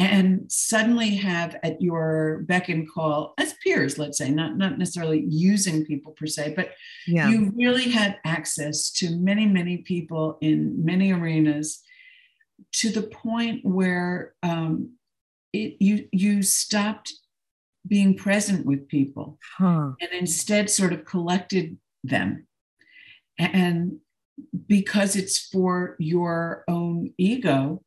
[0.00, 5.24] and suddenly have at your beck and call as peers let's say not not necessarily
[5.28, 6.70] using people per se but
[7.06, 7.28] yeah.
[7.28, 11.82] you really had access to many many people in many arenas
[12.72, 14.90] to the point where um,
[15.52, 17.12] it, you you stopped
[17.86, 19.92] being present with people huh.
[20.00, 22.46] and instead sort of collected them
[23.38, 23.98] and
[24.66, 27.82] because it's for your own ego,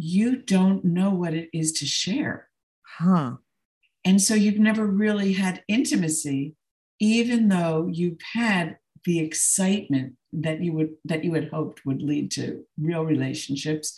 [0.00, 2.48] you don't know what it is to share.
[2.98, 3.32] Huh.
[4.04, 6.54] And so you've never really had intimacy,
[7.00, 12.30] even though you've had the excitement that you would that you had hoped would lead
[12.32, 13.96] to real relationships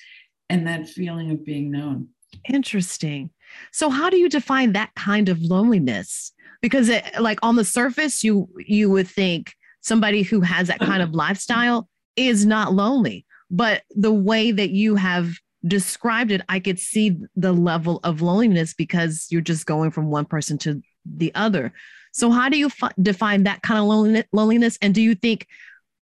[0.49, 2.09] and that feeling of being known.
[2.49, 3.31] Interesting.
[3.73, 6.33] So how do you define that kind of loneliness?
[6.63, 11.03] Because it, like on the surface you you would think somebody who has that kind
[11.03, 13.27] of lifestyle is not lonely.
[13.51, 15.35] But the way that you have
[15.67, 20.25] described it, I could see the level of loneliness because you're just going from one
[20.25, 21.73] person to the other.
[22.13, 24.79] So, how do you f- define that kind of loneliness?
[24.83, 25.47] And do you think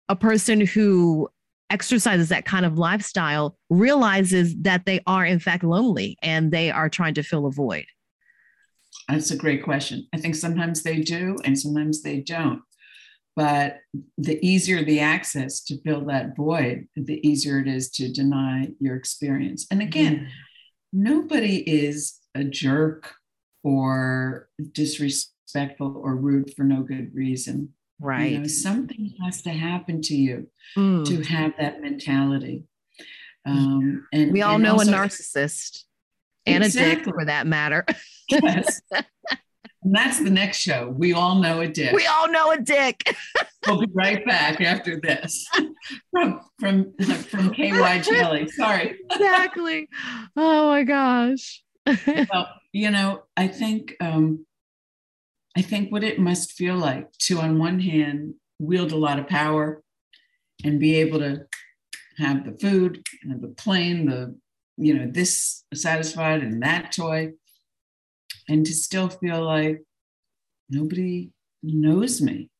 [0.08, 1.28] a person who
[1.70, 6.88] exercises that kind of lifestyle realizes that they are, in fact, lonely and they are
[6.88, 7.86] trying to fill a void?
[9.08, 10.06] That's a great question.
[10.14, 12.62] I think sometimes they do and sometimes they don't.
[13.36, 13.80] But
[14.16, 18.96] the easier the access to fill that void, the easier it is to deny your
[18.96, 19.66] experience.
[19.70, 20.28] And again, mm.
[20.94, 23.12] nobody is a jerk
[23.62, 27.74] or disrespectful or rude for no good reason.
[28.00, 28.32] Right.
[28.32, 31.06] You know, something has to happen to you mm.
[31.06, 32.64] to have that mentality.
[33.44, 35.84] Um, and we all and know also, a narcissist
[36.46, 36.92] and exactly.
[36.92, 37.84] a dick for that matter.
[38.30, 38.80] yes.
[39.86, 40.92] And that's the next show.
[40.98, 41.94] We all know a dick.
[41.94, 43.16] We all know a dick.
[43.68, 45.48] we'll be right back after this
[46.10, 48.48] from from from KY Jelly.
[48.48, 48.98] Sorry.
[49.12, 49.88] exactly.
[50.36, 51.62] Oh my gosh.
[52.32, 54.44] well, you know, I think um,
[55.56, 59.28] I think what it must feel like to, on one hand, wield a lot of
[59.28, 59.84] power
[60.64, 61.46] and be able to
[62.18, 64.36] have the food and the plane, the
[64.78, 67.34] you know, this satisfied and that toy
[68.48, 69.82] and to still feel like
[70.68, 71.30] nobody
[71.62, 72.50] knows me.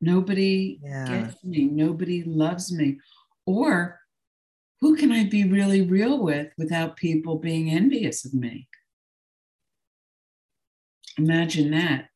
[0.00, 1.08] Nobody yeah.
[1.08, 1.64] gets me.
[1.64, 2.98] Nobody loves me.
[3.46, 4.00] Or
[4.80, 8.68] who can I be really real with without people being envious of me?
[11.18, 12.08] Imagine that.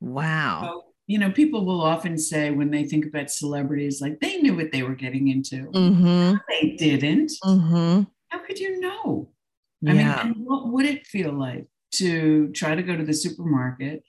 [0.00, 0.62] Wow.
[0.62, 4.56] So, you know, people will often say when they think about celebrities, like they knew
[4.56, 5.70] what they were getting into.
[5.70, 6.36] Mm-hmm.
[6.48, 7.32] They didn't.
[7.44, 8.02] Mm-hmm.
[8.28, 9.30] How could you know?
[9.80, 9.92] Yeah.
[9.92, 14.02] I mean, and what would it feel like to try to go to the supermarket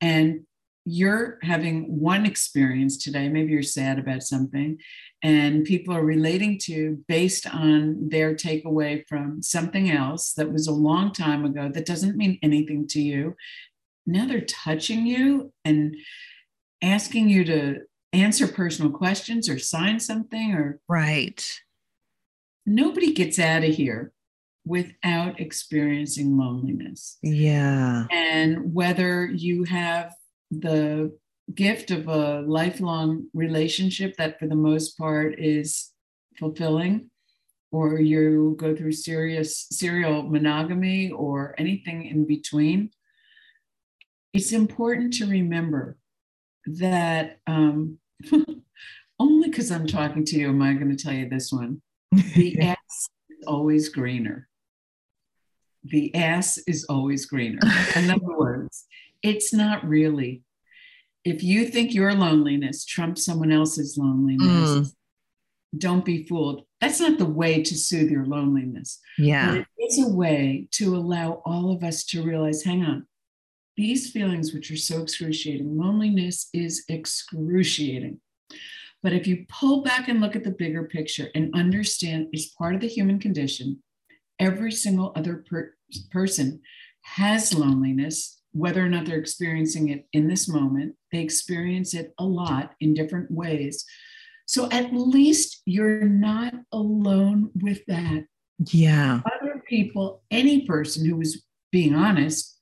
[0.00, 0.44] and
[0.86, 4.78] you're having one experience today, maybe you're sad about something,
[5.22, 10.72] and people are relating to based on their takeaway from something else that was a
[10.72, 13.34] long time ago that doesn't mean anything to you.
[14.06, 15.96] Now they're touching you and
[16.82, 17.80] asking you to
[18.12, 21.60] answer personal questions or sign something or right.
[22.66, 24.12] nobody gets out of here
[24.64, 27.18] without experiencing loneliness.
[27.22, 28.06] Yeah.
[28.10, 30.14] And whether you have
[30.50, 31.16] the
[31.54, 35.90] gift of a lifelong relationship that, for the most part, is
[36.38, 37.10] fulfilling,
[37.70, 42.90] or you go through serious serial monogamy or anything in between,
[44.32, 45.98] it's important to remember
[46.66, 47.98] that um,
[49.20, 51.82] only because I'm talking to you am I going to tell you this one.
[52.34, 54.48] The ass is always greener.
[55.84, 57.60] The ass is always greener.
[57.96, 58.86] In other words,
[59.22, 60.42] it's not really.
[61.24, 64.94] If you think your loneliness trumps someone else's loneliness, Mm.
[65.78, 66.64] don't be fooled.
[66.80, 69.00] That's not the way to soothe your loneliness.
[69.18, 69.50] Yeah.
[69.50, 73.06] But it is a way to allow all of us to realize hang on,
[73.76, 78.20] these feelings, which are so excruciating, loneliness is excruciating.
[79.02, 82.74] But if you pull back and look at the bigger picture and understand it's part
[82.74, 83.82] of the human condition,
[84.38, 85.74] every single other per-
[86.10, 86.60] person
[87.02, 90.94] has loneliness, whether or not they're experiencing it in this moment.
[91.12, 93.84] They experience it a lot in different ways.
[94.46, 98.24] So at least you're not alone with that
[98.70, 99.20] Yeah.
[99.40, 102.58] other people, any person who was being honest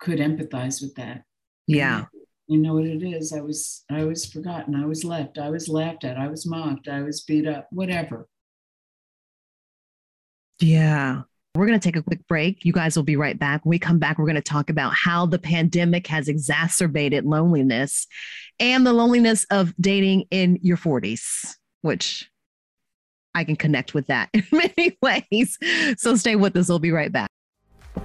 [0.00, 1.24] could empathize with that.
[1.66, 2.06] Yeah.
[2.46, 3.32] You know what it is.
[3.32, 4.74] I was I was forgotten.
[4.74, 5.38] I was left.
[5.38, 6.16] I was laughed at.
[6.16, 6.88] I was mocked.
[6.88, 7.68] I was beat up.
[7.70, 8.26] Whatever.
[10.60, 11.22] Yeah.
[11.54, 12.64] We're going to take a quick break.
[12.64, 13.64] You guys will be right back.
[13.64, 18.06] When we come back, we're going to talk about how the pandemic has exacerbated loneliness
[18.60, 22.30] and the loneliness of dating in your 40s, which
[23.34, 25.58] I can connect with that in many ways.
[25.96, 26.68] So stay with us.
[26.68, 27.30] We'll be right back.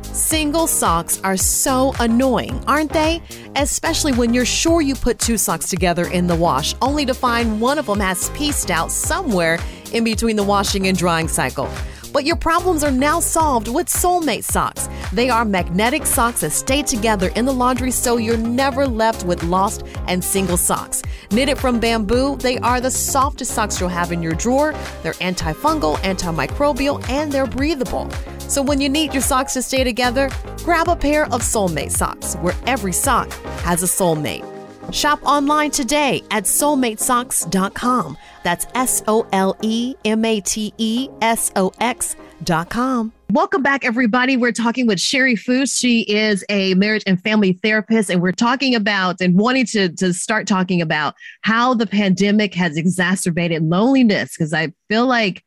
[0.02, 3.22] Single socks are so annoying, aren't they?
[3.56, 7.62] Especially when you're sure you put two socks together in the wash, only to find
[7.62, 9.60] one of them has pieced out somewhere
[9.92, 11.70] in between the washing and drying cycle.
[12.13, 14.88] But your problems are now solved with Soulmate socks.
[15.12, 19.41] They are magnetic socks that stay together in the laundry so you're never left with
[19.43, 21.02] lost and single socks.
[21.32, 24.73] Knitted from bamboo, they are the softest socks you'll have in your drawer.
[25.02, 28.08] They're antifungal, antimicrobial, and they're breathable.
[28.39, 32.36] So when you need your socks to stay together, grab a pair of Soulmate socks,
[32.36, 33.32] where every sock
[33.63, 34.53] has a soulmate.
[34.91, 38.17] Shop online today at solematesox.com.
[38.43, 43.13] That's S O L E M A T E S O X.com.
[43.32, 44.38] Welcome back, everybody.
[44.38, 45.76] We're talking with Shari Foos.
[45.76, 50.13] She is a marriage and family therapist, and we're talking about and wanting to, to
[50.13, 54.38] start talking about how the pandemic has exacerbated loneliness.
[54.38, 55.43] Because I feel like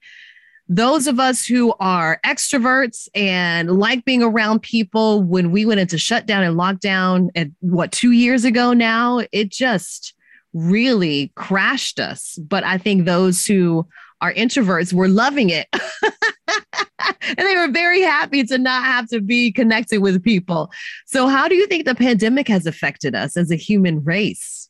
[0.69, 5.99] those of us who are extroverts and like being around people when we went into
[5.99, 10.15] shutdown and lockdown at what two years ago now, it just
[10.53, 12.39] really crashed us.
[12.43, 13.87] But I think those who
[14.21, 15.69] are introverts were loving it.
[16.03, 20.71] and they were very happy to not have to be connected with people.
[21.07, 24.69] So, how do you think the pandemic has affected us as a human race?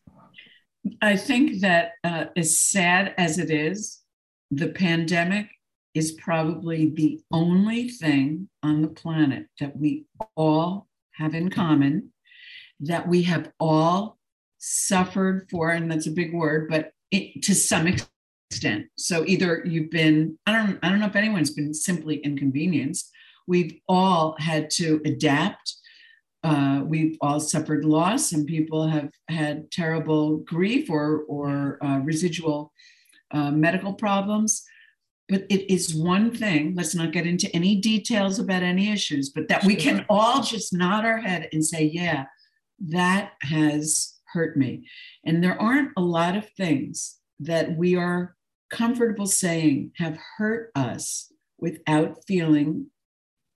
[1.01, 4.01] I think that uh, as sad as it is,
[4.51, 5.49] the pandemic
[5.97, 10.05] is probably the only thing on the planet that we
[10.37, 12.13] all have in common,
[12.81, 14.19] that we have all
[14.59, 18.87] suffered for, and that's a big word, but it, to some extent.
[18.99, 23.11] So either you've been, I don't, I don't know if anyone's been simply inconvenienced.
[23.47, 25.77] We've all had to adapt.
[26.45, 28.29] Uh, we've all suffered loss.
[28.29, 32.73] Some people have had terrible grief or, or uh, residual
[33.31, 34.63] uh, medical problems.
[35.29, 39.49] But it is one thing, let's not get into any details about any issues, but
[39.49, 42.27] that we can all just nod our head and say, yeah,
[42.89, 44.87] that has hurt me.
[45.25, 48.37] And there aren't a lot of things that we are
[48.71, 52.87] comfortable saying have hurt us without feeling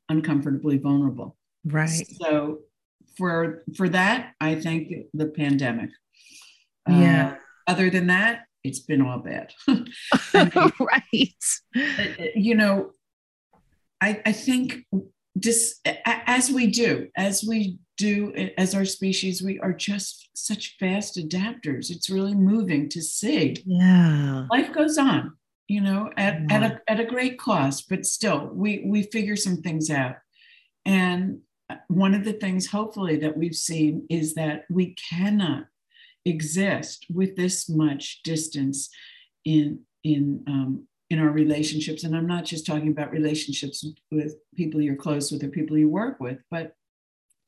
[0.09, 1.37] uncomfortably vulnerable.
[1.65, 2.07] Right.
[2.21, 2.61] So
[3.17, 5.91] for for that, I thank the pandemic.
[6.89, 7.35] Yeah.
[7.35, 9.53] Uh, other than that, it's been all bad.
[10.81, 11.45] right.
[12.35, 12.93] You know,
[14.01, 14.87] I, I think
[15.39, 21.19] just as we do, as we do as our species we are just such fast
[21.19, 25.37] adapters it's really moving to see yeah life goes on
[25.69, 26.57] you know at, yeah.
[26.57, 30.17] at, a, at a great cost but still we we figure some things out
[30.87, 35.67] and uh, one of the things hopefully that we've seen is that we cannot
[36.25, 38.91] exist with this much distance
[39.45, 42.05] in in um, in our relationships.
[42.05, 45.89] And i'm not just talking about relationships with people you're close with or people you
[45.89, 46.75] work with but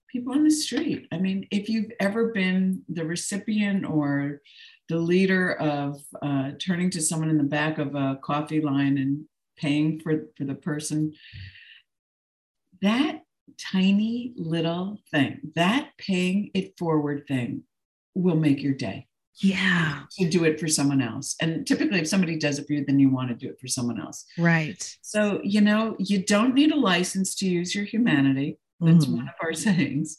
[0.09, 1.09] people on the street.
[1.13, 4.43] I mean if you've ever been the recipient or
[4.89, 9.25] the leader of uh, turning to someone in the back of a coffee line and
[9.57, 11.15] paying for, for the person
[12.83, 13.23] that
[13.59, 17.63] tiny little thing that paying it forward thing
[18.15, 19.07] will make your day.
[19.37, 20.03] Yeah.
[20.19, 21.37] To do it for someone else.
[21.41, 23.69] And typically if somebody does it for you then you want to do it for
[23.69, 24.25] someone else.
[24.39, 24.97] Right.
[25.01, 28.59] So you know you don't need a license to use your humanity.
[28.81, 29.17] That's mm.
[29.17, 30.19] one of our sayings.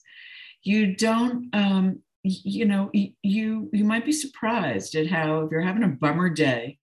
[0.63, 5.83] You don't um you know you you might be surprised at how if you're having
[5.83, 6.79] a bummer day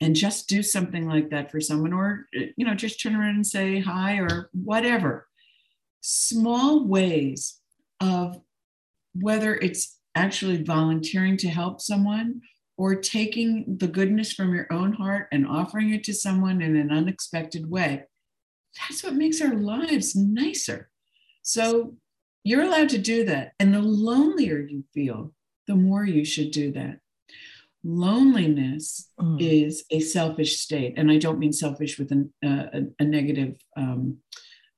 [0.00, 3.46] and just do something like that for someone or you know just turn around and
[3.46, 5.26] say hi or whatever
[6.02, 7.58] small ways
[8.00, 8.40] of
[9.14, 12.40] whether it's actually volunteering to help someone
[12.76, 16.90] or taking the goodness from your own heart and offering it to someone in an
[16.90, 18.02] unexpected way.
[18.80, 20.90] That's what makes our lives nicer.
[21.42, 21.94] So
[22.44, 23.52] you're allowed to do that.
[23.58, 25.32] And the lonelier you feel,
[25.66, 26.98] the more you should do that.
[27.82, 29.40] Loneliness mm.
[29.40, 30.94] is a selfish state.
[30.96, 34.18] And I don't mean selfish with an, uh, a, a, negative um,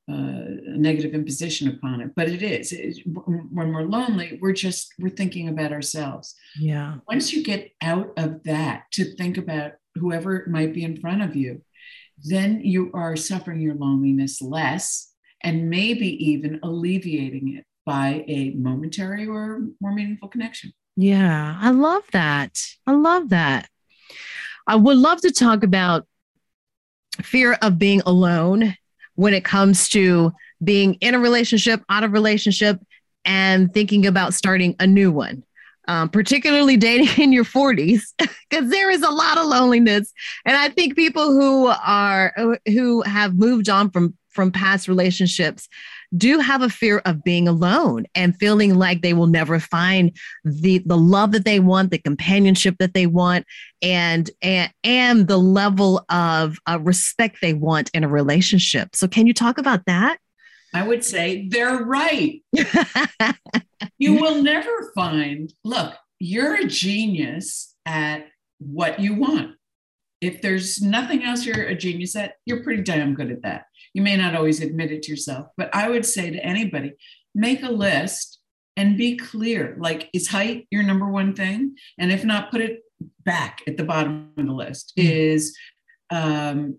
[0.09, 2.73] uh, negative imposition upon it but it is.
[2.73, 6.35] It, when we're lonely we're just we're thinking about ourselves.
[6.59, 6.97] Yeah.
[7.09, 11.37] Once you get out of that to think about whoever might be in front of
[11.37, 11.63] you
[12.25, 19.27] then you are suffering your loneliness less and maybe even alleviating it by a momentary
[19.27, 20.73] or more meaningful connection.
[20.97, 22.59] Yeah i love that.
[22.87, 23.69] I love that.
[24.67, 26.07] I would love to talk about
[27.23, 28.77] fear of being alone
[29.19, 32.81] when it comes to being in a relationship, out of relationship,
[33.25, 35.43] and thinking about starting a new one.
[35.89, 40.13] Um, particularly dating in your 40s, because there is a lot of loneliness.
[40.45, 45.69] And I think people who are who have moved on from from past relationships
[46.17, 50.79] do have a fear of being alone and feeling like they will never find the
[50.87, 53.47] the love that they want, the companionship that they want,
[53.83, 58.95] and and and the level of uh, respect they want in a relationship.
[58.95, 60.19] So, can you talk about that?
[60.75, 62.43] I would say they're right.
[63.99, 65.53] you will never find.
[65.65, 68.27] Look, you're a genius at
[68.59, 69.53] what you want.
[70.21, 73.65] If there's nothing else you're a genius at, you're pretty damn good at that.
[73.95, 76.95] You may not always admit it to yourself, but I would say to anybody
[77.35, 78.39] make a list
[78.77, 81.75] and be clear like, is height your number one thing?
[81.99, 82.81] And if not, put it
[83.25, 84.93] back at the bottom of the list.
[84.97, 85.11] Mm-hmm.
[85.11, 85.57] Is,
[86.11, 86.79] um,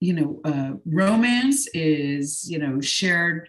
[0.00, 3.48] you know, uh, romance is, you know, shared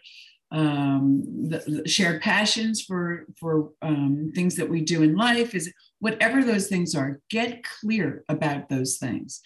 [0.51, 5.71] um, the, the, shared passions for for um, things that we do in life is
[5.99, 9.41] whatever those things are get clear about those things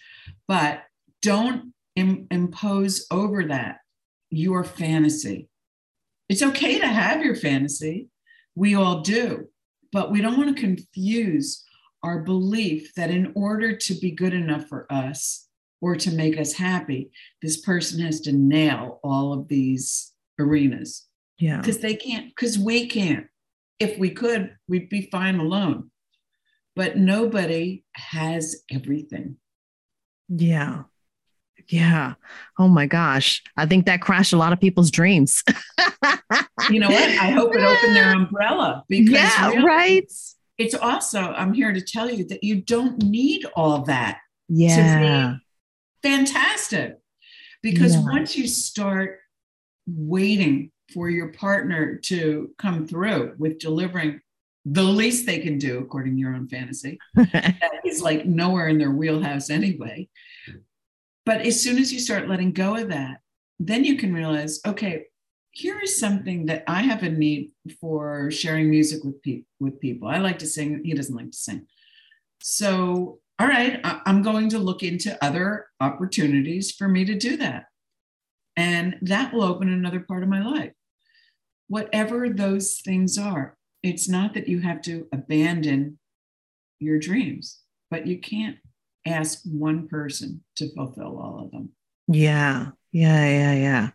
[0.48, 0.82] but
[1.22, 3.78] don't Im- impose over that
[4.30, 5.48] your fantasy.
[6.28, 8.08] It's okay to have your fantasy.
[8.54, 9.48] We all do.
[9.92, 11.64] But we don't want to confuse
[12.02, 15.48] our belief that in order to be good enough for us
[15.80, 17.10] or to make us happy,
[17.42, 21.06] this person has to nail all of these arenas.
[21.38, 21.58] Yeah.
[21.58, 23.26] Because they can't, because we can't.
[23.78, 25.90] If we could, we'd be fine alone.
[26.74, 29.36] But nobody has everything.
[30.28, 30.84] Yeah.
[31.68, 32.14] Yeah.
[32.58, 33.42] Oh my gosh.
[33.56, 35.42] I think that crashed a lot of people's dreams.
[36.70, 37.10] you know what?
[37.10, 40.12] I hope it opened their umbrella because yeah, really, right.
[40.58, 44.18] It's also, I'm here to tell you that you don't need all that.
[44.48, 45.36] Yeah.
[46.02, 46.98] fantastic.
[47.62, 48.02] Because yeah.
[48.02, 49.18] once you start
[49.86, 54.20] waiting for your partner to come through with delivering
[54.64, 58.78] the least they can do according to your own fantasy that is like nowhere in
[58.78, 60.08] their wheelhouse anyway
[61.26, 63.18] but as soon as you start letting go of that,
[63.58, 65.06] then you can realize, okay,
[65.50, 67.50] here is something that I have a need
[67.80, 69.16] for sharing music with,
[69.58, 70.08] with people.
[70.08, 71.66] I like to sing, he doesn't like to sing.
[72.42, 77.36] So, all right, I- I'm going to look into other opportunities for me to do
[77.38, 77.64] that.
[78.56, 80.72] And that will open another part of my life.
[81.68, 85.98] Whatever those things are, it's not that you have to abandon
[86.78, 88.58] your dreams, but you can't
[89.06, 91.70] ask one person to fulfill all of them.
[92.08, 93.90] Yeah, yeah, yeah, yeah.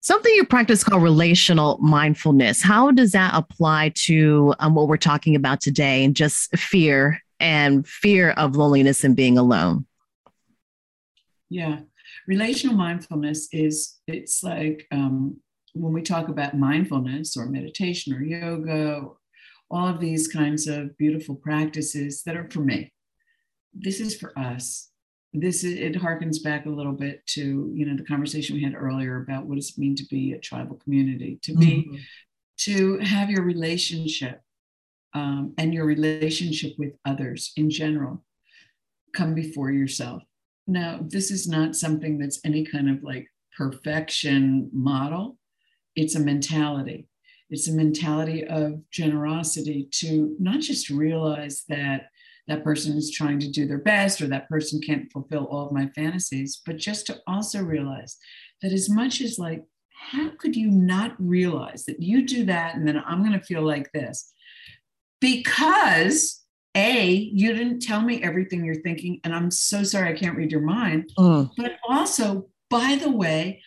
[0.00, 2.62] Something you practice called relational mindfulness.
[2.62, 7.86] How does that apply to um, what we're talking about today and just fear and
[7.86, 9.86] fear of loneliness and being alone?
[11.48, 11.80] Yeah.
[12.26, 15.38] Relational mindfulness is, it's like um,
[15.74, 19.06] when we talk about mindfulness or meditation or yoga,
[19.70, 22.92] all of these kinds of beautiful practices that are for me.
[23.74, 24.90] This is for us.
[25.32, 29.22] This it harkens back a little bit to you know the conversation we had earlier
[29.22, 31.40] about what does it mean to be a tribal community.
[31.42, 31.96] To be mm-hmm.
[32.58, 34.40] to have your relationship
[35.12, 38.24] um, and your relationship with others in general
[39.14, 40.22] come before yourself.
[40.66, 45.36] Now this is not something that's any kind of like perfection model.
[45.96, 47.08] It's a mentality.
[47.50, 52.08] It's a mentality of generosity to not just realize that
[52.46, 55.72] that person is trying to do their best or that person can't fulfill all of
[55.72, 56.60] my fantasies.
[56.64, 58.16] But just to also realize
[58.62, 59.62] that as much as like
[60.10, 63.62] how could you not realize that you do that and then i'm going to feel
[63.62, 64.32] like this?
[65.20, 66.42] Because
[66.74, 70.52] a you didn't tell me everything you're thinking and i'm so sorry i can't read
[70.52, 71.10] your mind.
[71.18, 71.50] Mm.
[71.56, 73.62] but also by the way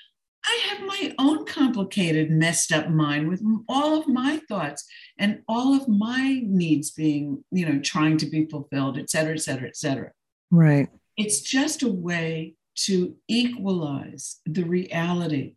[0.48, 4.86] I have my own complicated, messed up mind with all of my thoughts
[5.20, 9.42] and all of my needs being, you know, trying to be fulfilled, et cetera, et
[9.42, 10.12] cetera, et cetera.
[10.50, 10.88] Right.
[11.18, 15.56] It's just a way to equalize the reality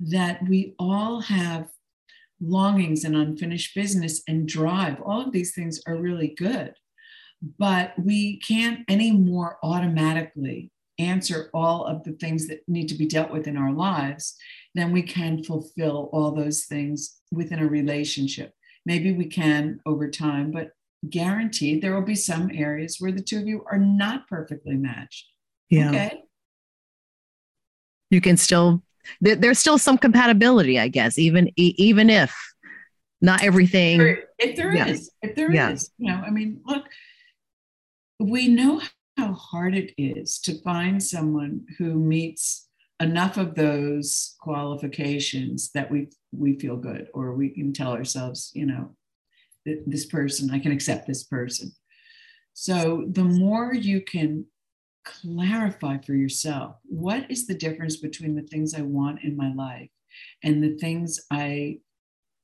[0.00, 1.68] that we all have
[2.40, 5.00] longings and unfinished business and drive.
[5.04, 6.74] All of these things are really good,
[7.58, 13.30] but we can't anymore automatically answer all of the things that need to be dealt
[13.30, 14.36] with in our lives,
[14.74, 18.52] then we can fulfill all those things within a relationship.
[18.86, 20.70] Maybe we can over time, but
[21.08, 25.26] guaranteed there will be some areas where the two of you are not perfectly matched.
[25.70, 25.88] Yeah.
[25.90, 26.22] Okay.
[28.10, 28.82] You can still
[29.20, 32.34] there's still some compatibility, I guess, even even if
[33.20, 34.18] not everything.
[34.38, 34.86] If there yeah.
[34.86, 35.70] is, if there yeah.
[35.70, 36.84] is, you know, I mean, look,
[38.18, 38.80] we know
[39.16, 42.68] how hard it is to find someone who meets
[43.00, 48.66] enough of those qualifications that we we feel good or we can tell ourselves you
[48.66, 48.94] know
[49.64, 51.72] this person i can accept this person.
[52.56, 54.46] So the more you can
[55.04, 59.90] clarify for yourself what is the difference between the things i want in my life
[60.42, 61.78] and the things i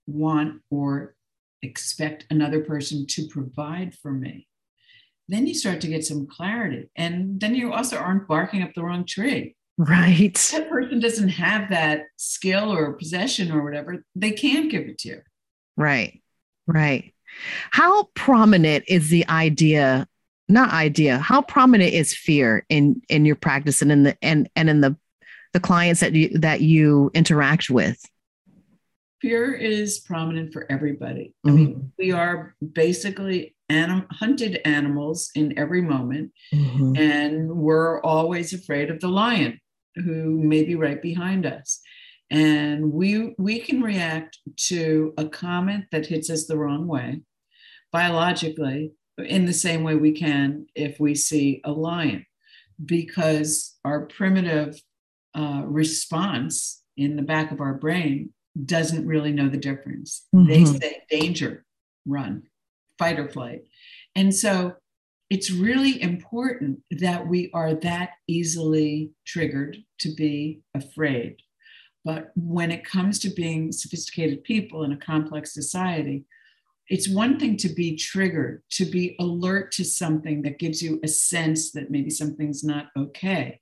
[0.06, 1.14] want or
[1.62, 4.46] expect another person to provide for me
[5.30, 6.90] then you start to get some clarity.
[6.96, 9.56] And then you also aren't barking up the wrong tree.
[9.78, 10.34] Right.
[10.52, 15.08] That person doesn't have that skill or possession or whatever, they can't give it to
[15.08, 15.20] you.
[15.76, 16.20] Right.
[16.66, 17.14] Right.
[17.70, 20.06] How prominent is the idea,
[20.48, 24.68] not idea, how prominent is fear in in your practice and in the and and
[24.68, 24.96] in the
[25.52, 28.00] the clients that you that you interact with?
[29.20, 31.34] Fear is prominent for everybody.
[31.46, 31.50] Mm-hmm.
[31.50, 36.96] I mean, we are basically anim- hunted animals in every moment, mm-hmm.
[36.96, 39.60] and we're always afraid of the lion
[39.94, 41.80] who may be right behind us.
[42.30, 47.22] And we we can react to a comment that hits us the wrong way
[47.92, 52.24] biologically in the same way we can if we see a lion,
[52.84, 54.80] because our primitive
[55.34, 58.32] uh, response in the back of our brain
[58.64, 60.26] doesn't really know the difference.
[60.34, 60.48] Mm-hmm.
[60.48, 61.64] They say danger,
[62.06, 62.44] run,
[63.00, 63.62] fight or flight.
[64.14, 64.74] And so
[65.30, 71.36] it's really important that we are that easily triggered to be afraid.
[72.04, 76.24] But when it comes to being sophisticated people in a complex society,
[76.88, 81.08] it's one thing to be triggered, to be alert to something that gives you a
[81.08, 83.60] sense that maybe something's not okay.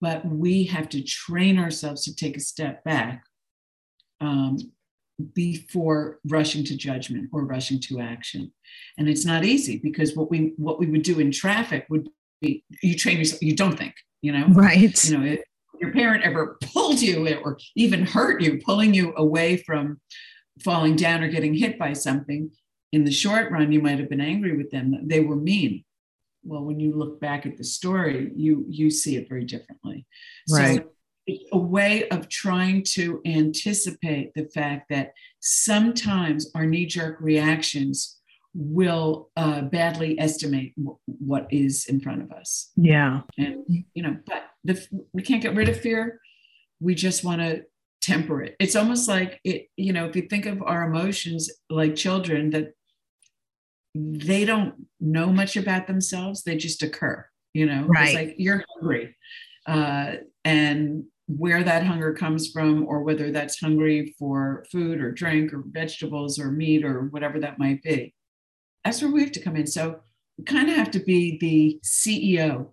[0.00, 3.24] But we have to train ourselves to take a step back
[4.20, 4.58] um,
[5.32, 8.52] before rushing to judgment or rushing to action.
[8.98, 12.08] And it's not easy because what we what we would do in traffic would
[12.40, 14.46] be you train yourself you don't think you know?
[14.48, 15.04] Right.
[15.04, 15.40] You know if
[15.80, 20.00] your parent ever pulled you or even hurt you pulling you away from
[20.62, 22.50] falling down or getting hit by something
[22.92, 25.06] in the short run you might have been angry with them.
[25.06, 25.84] They were mean.
[26.42, 30.06] Well when you look back at the story you you see it very differently.
[30.50, 30.82] Right.
[30.82, 30.90] so
[31.26, 38.20] it's a way of trying to anticipate the fact that sometimes our knee jerk reactions
[38.54, 42.70] will uh, badly estimate w- what is in front of us.
[42.76, 43.22] Yeah.
[43.36, 43.64] And,
[43.94, 46.20] you know, but the, we can't get rid of fear.
[46.80, 47.64] We just want to
[48.00, 48.54] temper it.
[48.60, 52.74] It's almost like it, you know, if you think of our emotions like children, that
[53.94, 58.06] they don't know much about themselves, they just occur, you know, right.
[58.06, 59.16] it's like you're hungry.
[59.66, 65.52] Uh, and where that hunger comes from or whether that's hungry for food or drink
[65.52, 68.14] or vegetables or meat or whatever that might be.
[68.84, 69.66] That's where we have to come in.
[69.66, 70.00] So
[70.36, 72.68] we kind of have to be the CEO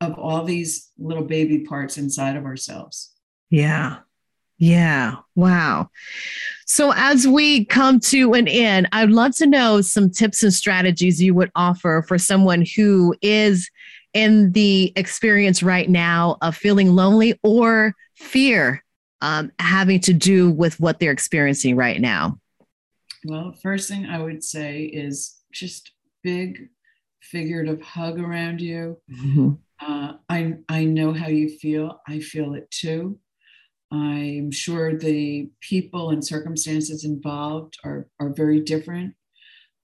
[0.00, 3.12] of all these little baby parts inside of ourselves.
[3.50, 3.98] Yeah.
[4.56, 5.16] Yeah.
[5.34, 5.90] Wow.
[6.66, 11.20] So, as we come to an end, I'd love to know some tips and strategies
[11.20, 13.70] you would offer for someone who is
[14.14, 18.82] in the experience right now of feeling lonely or fear
[19.20, 22.38] um, having to do with what they're experiencing right now.
[23.24, 25.92] Well, first thing I would say is just
[26.22, 26.68] big
[27.22, 28.98] figurative hug around you.
[29.10, 29.50] Mm-hmm.
[29.80, 32.00] Uh, I, I know how you feel.
[32.08, 33.18] I feel it too.
[33.92, 39.14] I'm sure the people and circumstances involved are, are very different,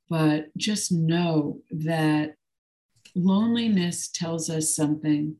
[0.08, 2.35] but just know that
[3.16, 5.36] loneliness tells us something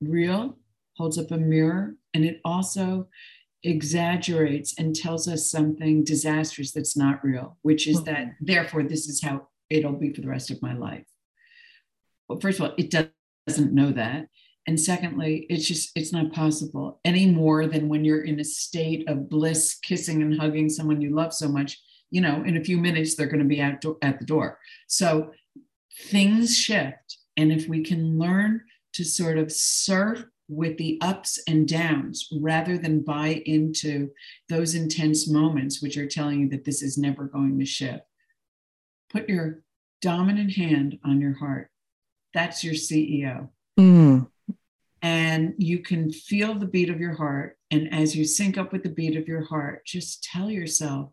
[0.00, 0.56] real,
[0.96, 3.08] holds up a mirror, and it also
[3.64, 8.44] exaggerates and tells us something disastrous that's not real, which is that mm-hmm.
[8.44, 11.04] therefore this is how it'll be for the rest of my life.
[12.28, 12.94] Well, first of all, it
[13.46, 14.28] doesn't know that
[14.68, 19.08] and secondly it's just it's not possible any more than when you're in a state
[19.08, 22.76] of bliss kissing and hugging someone you love so much you know in a few
[22.76, 25.30] minutes they're going to be out do- at the door so
[25.98, 28.60] things shift and if we can learn
[28.92, 34.08] to sort of surf with the ups and downs rather than buy into
[34.48, 38.04] those intense moments which are telling you that this is never going to shift
[39.10, 39.60] put your
[40.00, 41.70] dominant hand on your heart
[42.32, 44.26] that's your ceo mm
[45.02, 47.56] and you can feel the beat of your heart.
[47.70, 51.10] And as you sync up with the beat of your heart, just tell yourself,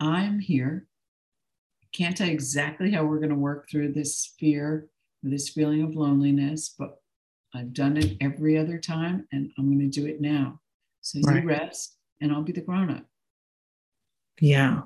[0.00, 0.86] I'm here.
[1.96, 4.88] Can't tell exactly how we're going to work through this fear,
[5.22, 7.00] this feeling of loneliness, but
[7.54, 10.60] I've done it every other time and I'm going to do it now.
[11.00, 11.42] So right.
[11.42, 13.04] you rest and I'll be the grown up.
[14.40, 14.82] Yeah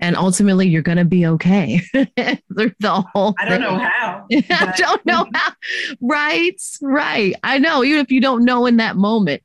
[0.00, 5.04] and ultimately you're going to be okay the whole i don't know how i don't
[5.06, 5.52] know how
[6.00, 9.42] right right i know even if you don't know in that moment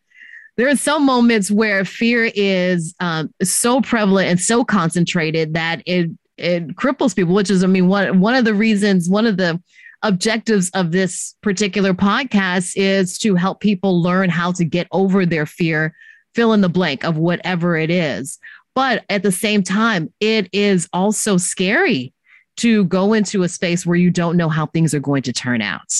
[0.57, 6.09] there are some moments where fear is um, so prevalent and so concentrated that it
[6.39, 9.61] it cripples people which is i mean one one of the reasons one of the
[10.01, 15.45] objectives of this particular podcast is to help people learn how to get over their
[15.45, 15.93] fear
[16.33, 18.39] fill in the blank of whatever it is
[18.79, 22.13] but at the same time, it is also scary
[22.57, 25.61] to go into a space where you don't know how things are going to turn
[25.61, 25.91] out.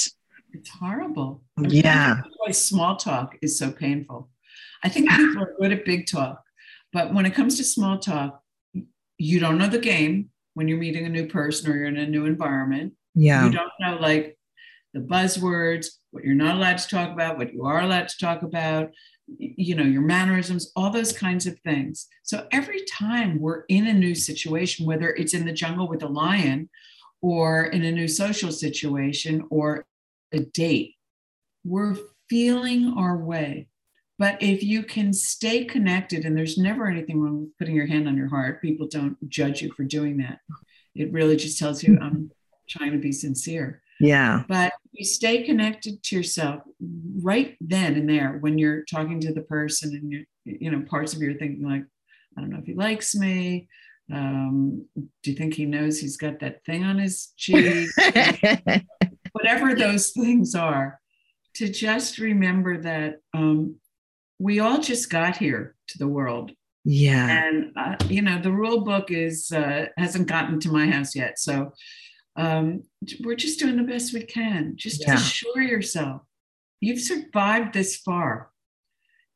[0.54, 1.44] It's horrible.
[1.58, 2.22] Yeah.
[2.38, 4.30] Why small talk is so painful.
[4.82, 6.42] I think people are good at big talk,
[6.94, 8.39] but when it comes to small talk,
[9.20, 12.08] you don't know the game when you're meeting a new person or you're in a
[12.08, 12.94] new environment.
[13.14, 13.46] Yeah.
[13.46, 14.38] You don't know like
[14.94, 18.42] the buzzwords, what you're not allowed to talk about, what you are allowed to talk
[18.42, 18.90] about
[19.38, 23.94] you know your mannerisms all those kinds of things so every time we're in a
[23.94, 26.70] new situation whether it's in the jungle with a lion
[27.22, 29.86] or in a new social situation or
[30.32, 30.96] a date
[31.64, 31.96] we're
[32.30, 33.68] feeling our way
[34.20, 38.08] but if you can stay connected and there's never anything wrong with putting your hand
[38.08, 40.40] on your heart people don't judge you for doing that
[40.94, 42.30] it really just tells you i'm
[42.70, 44.44] trying to be sincere yeah.
[44.48, 46.64] But you stay connected to yourself
[47.22, 51.14] right then and there when you're talking to the person and you're, you know, parts
[51.14, 51.84] of you are thinking like,
[52.38, 53.68] I don't know if he likes me.
[54.12, 57.90] Um, do you think he knows he's got that thing on his cheek?
[59.34, 61.00] Whatever those things are,
[61.56, 63.76] to just remember that um,
[64.40, 66.52] we all just got here to the world.
[66.86, 67.28] Yeah.
[67.28, 71.38] And, uh, you know, the rule book is, uh, hasn't gotten to my house yet.
[71.38, 71.74] So,
[72.36, 72.84] um,
[73.22, 74.74] we're just doing the best we can.
[74.76, 75.16] Just yeah.
[75.16, 76.22] assure yourself
[76.80, 78.50] you've survived this far,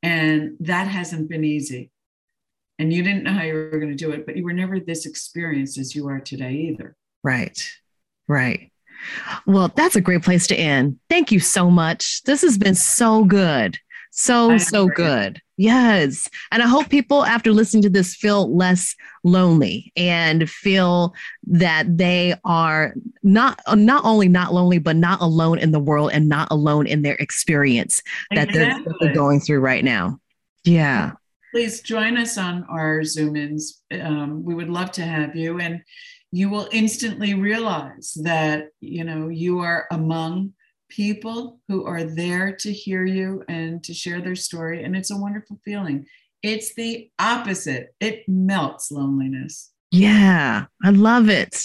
[0.01, 1.91] and that hasn't been easy.
[2.79, 4.79] And you didn't know how you were going to do it, but you were never
[4.79, 6.95] this experienced as you are today either.
[7.23, 7.61] Right,
[8.27, 8.71] right.
[9.45, 10.99] Well, that's a great place to end.
[11.09, 12.23] Thank you so much.
[12.23, 13.77] This has been so good.
[14.15, 15.41] So, so good.
[15.57, 16.29] Yes.
[16.51, 21.15] And I hope people, after listening to this, feel less lonely and feel
[21.47, 22.93] that they are
[23.23, 27.01] not not only not lonely, but not alone in the world and not alone in
[27.01, 28.03] their experience
[28.35, 30.19] that they're, that they're going through right now.
[30.63, 31.13] Yeah.
[31.51, 33.81] Please join us on our Zoom ins.
[33.99, 35.59] Um, we would love to have you.
[35.59, 35.81] And
[36.31, 40.53] you will instantly realize that, you know, you are among
[40.95, 44.83] people who are there to hear you and to share their story.
[44.83, 46.05] And it's a wonderful feeling.
[46.43, 49.71] It's the opposite, it melts loneliness.
[49.91, 51.55] Yeah, I love it.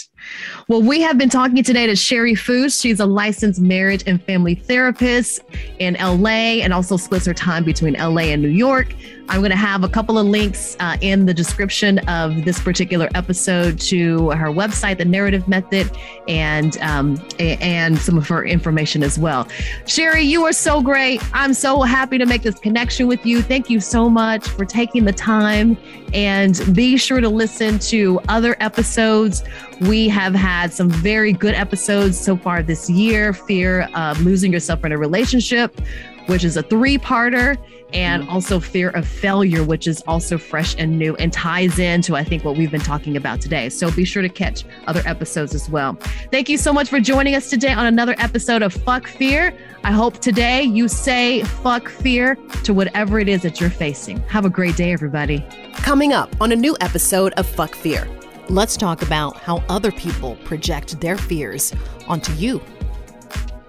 [0.68, 2.80] Well, we have been talking today to Shari Foos.
[2.80, 5.40] She's a licensed marriage and family therapist
[5.78, 8.94] in LA and also splits her time between LA and New York.
[9.30, 13.10] I'm going to have a couple of links uh, in the description of this particular
[13.14, 15.90] episode to her website, The Narrative Method,
[16.28, 19.46] and um, and some of her information as well.
[19.86, 21.22] Sherry, you are so great.
[21.34, 23.42] I'm so happy to make this connection with you.
[23.42, 25.76] Thank you so much for taking the time.
[26.14, 29.44] And be sure to listen to other episodes.
[29.80, 33.32] We have had some very good episodes so far this year.
[33.32, 35.80] Fear of losing yourself in a relationship,
[36.26, 37.56] which is a three-parter
[37.94, 38.32] and mm-hmm.
[38.32, 42.44] also fear of failure, which is also fresh and new and ties into, I think,
[42.44, 43.68] what we've been talking about today.
[43.68, 45.94] So be sure to catch other episodes as well.
[46.30, 49.56] Thank you so much for joining us today on another episode of Fuck Fear.
[49.84, 54.20] I hope today you say fuck fear to whatever it is that you're facing.
[54.22, 55.42] Have a great day, everybody.
[55.74, 58.06] Coming up on a new episode of Fuck Fear,
[58.48, 61.72] let's talk about how other people project their fears
[62.06, 62.60] onto you.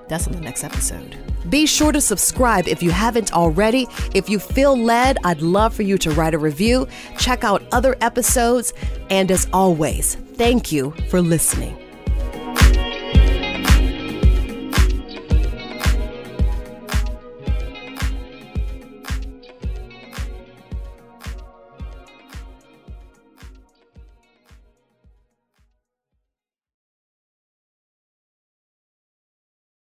[0.07, 1.17] That's on the next episode.
[1.49, 3.88] Be sure to subscribe if you haven't already.
[4.13, 7.95] If you feel led, I'd love for you to write a review, check out other
[8.01, 8.73] episodes,
[9.09, 11.89] and as always, thank you for listening.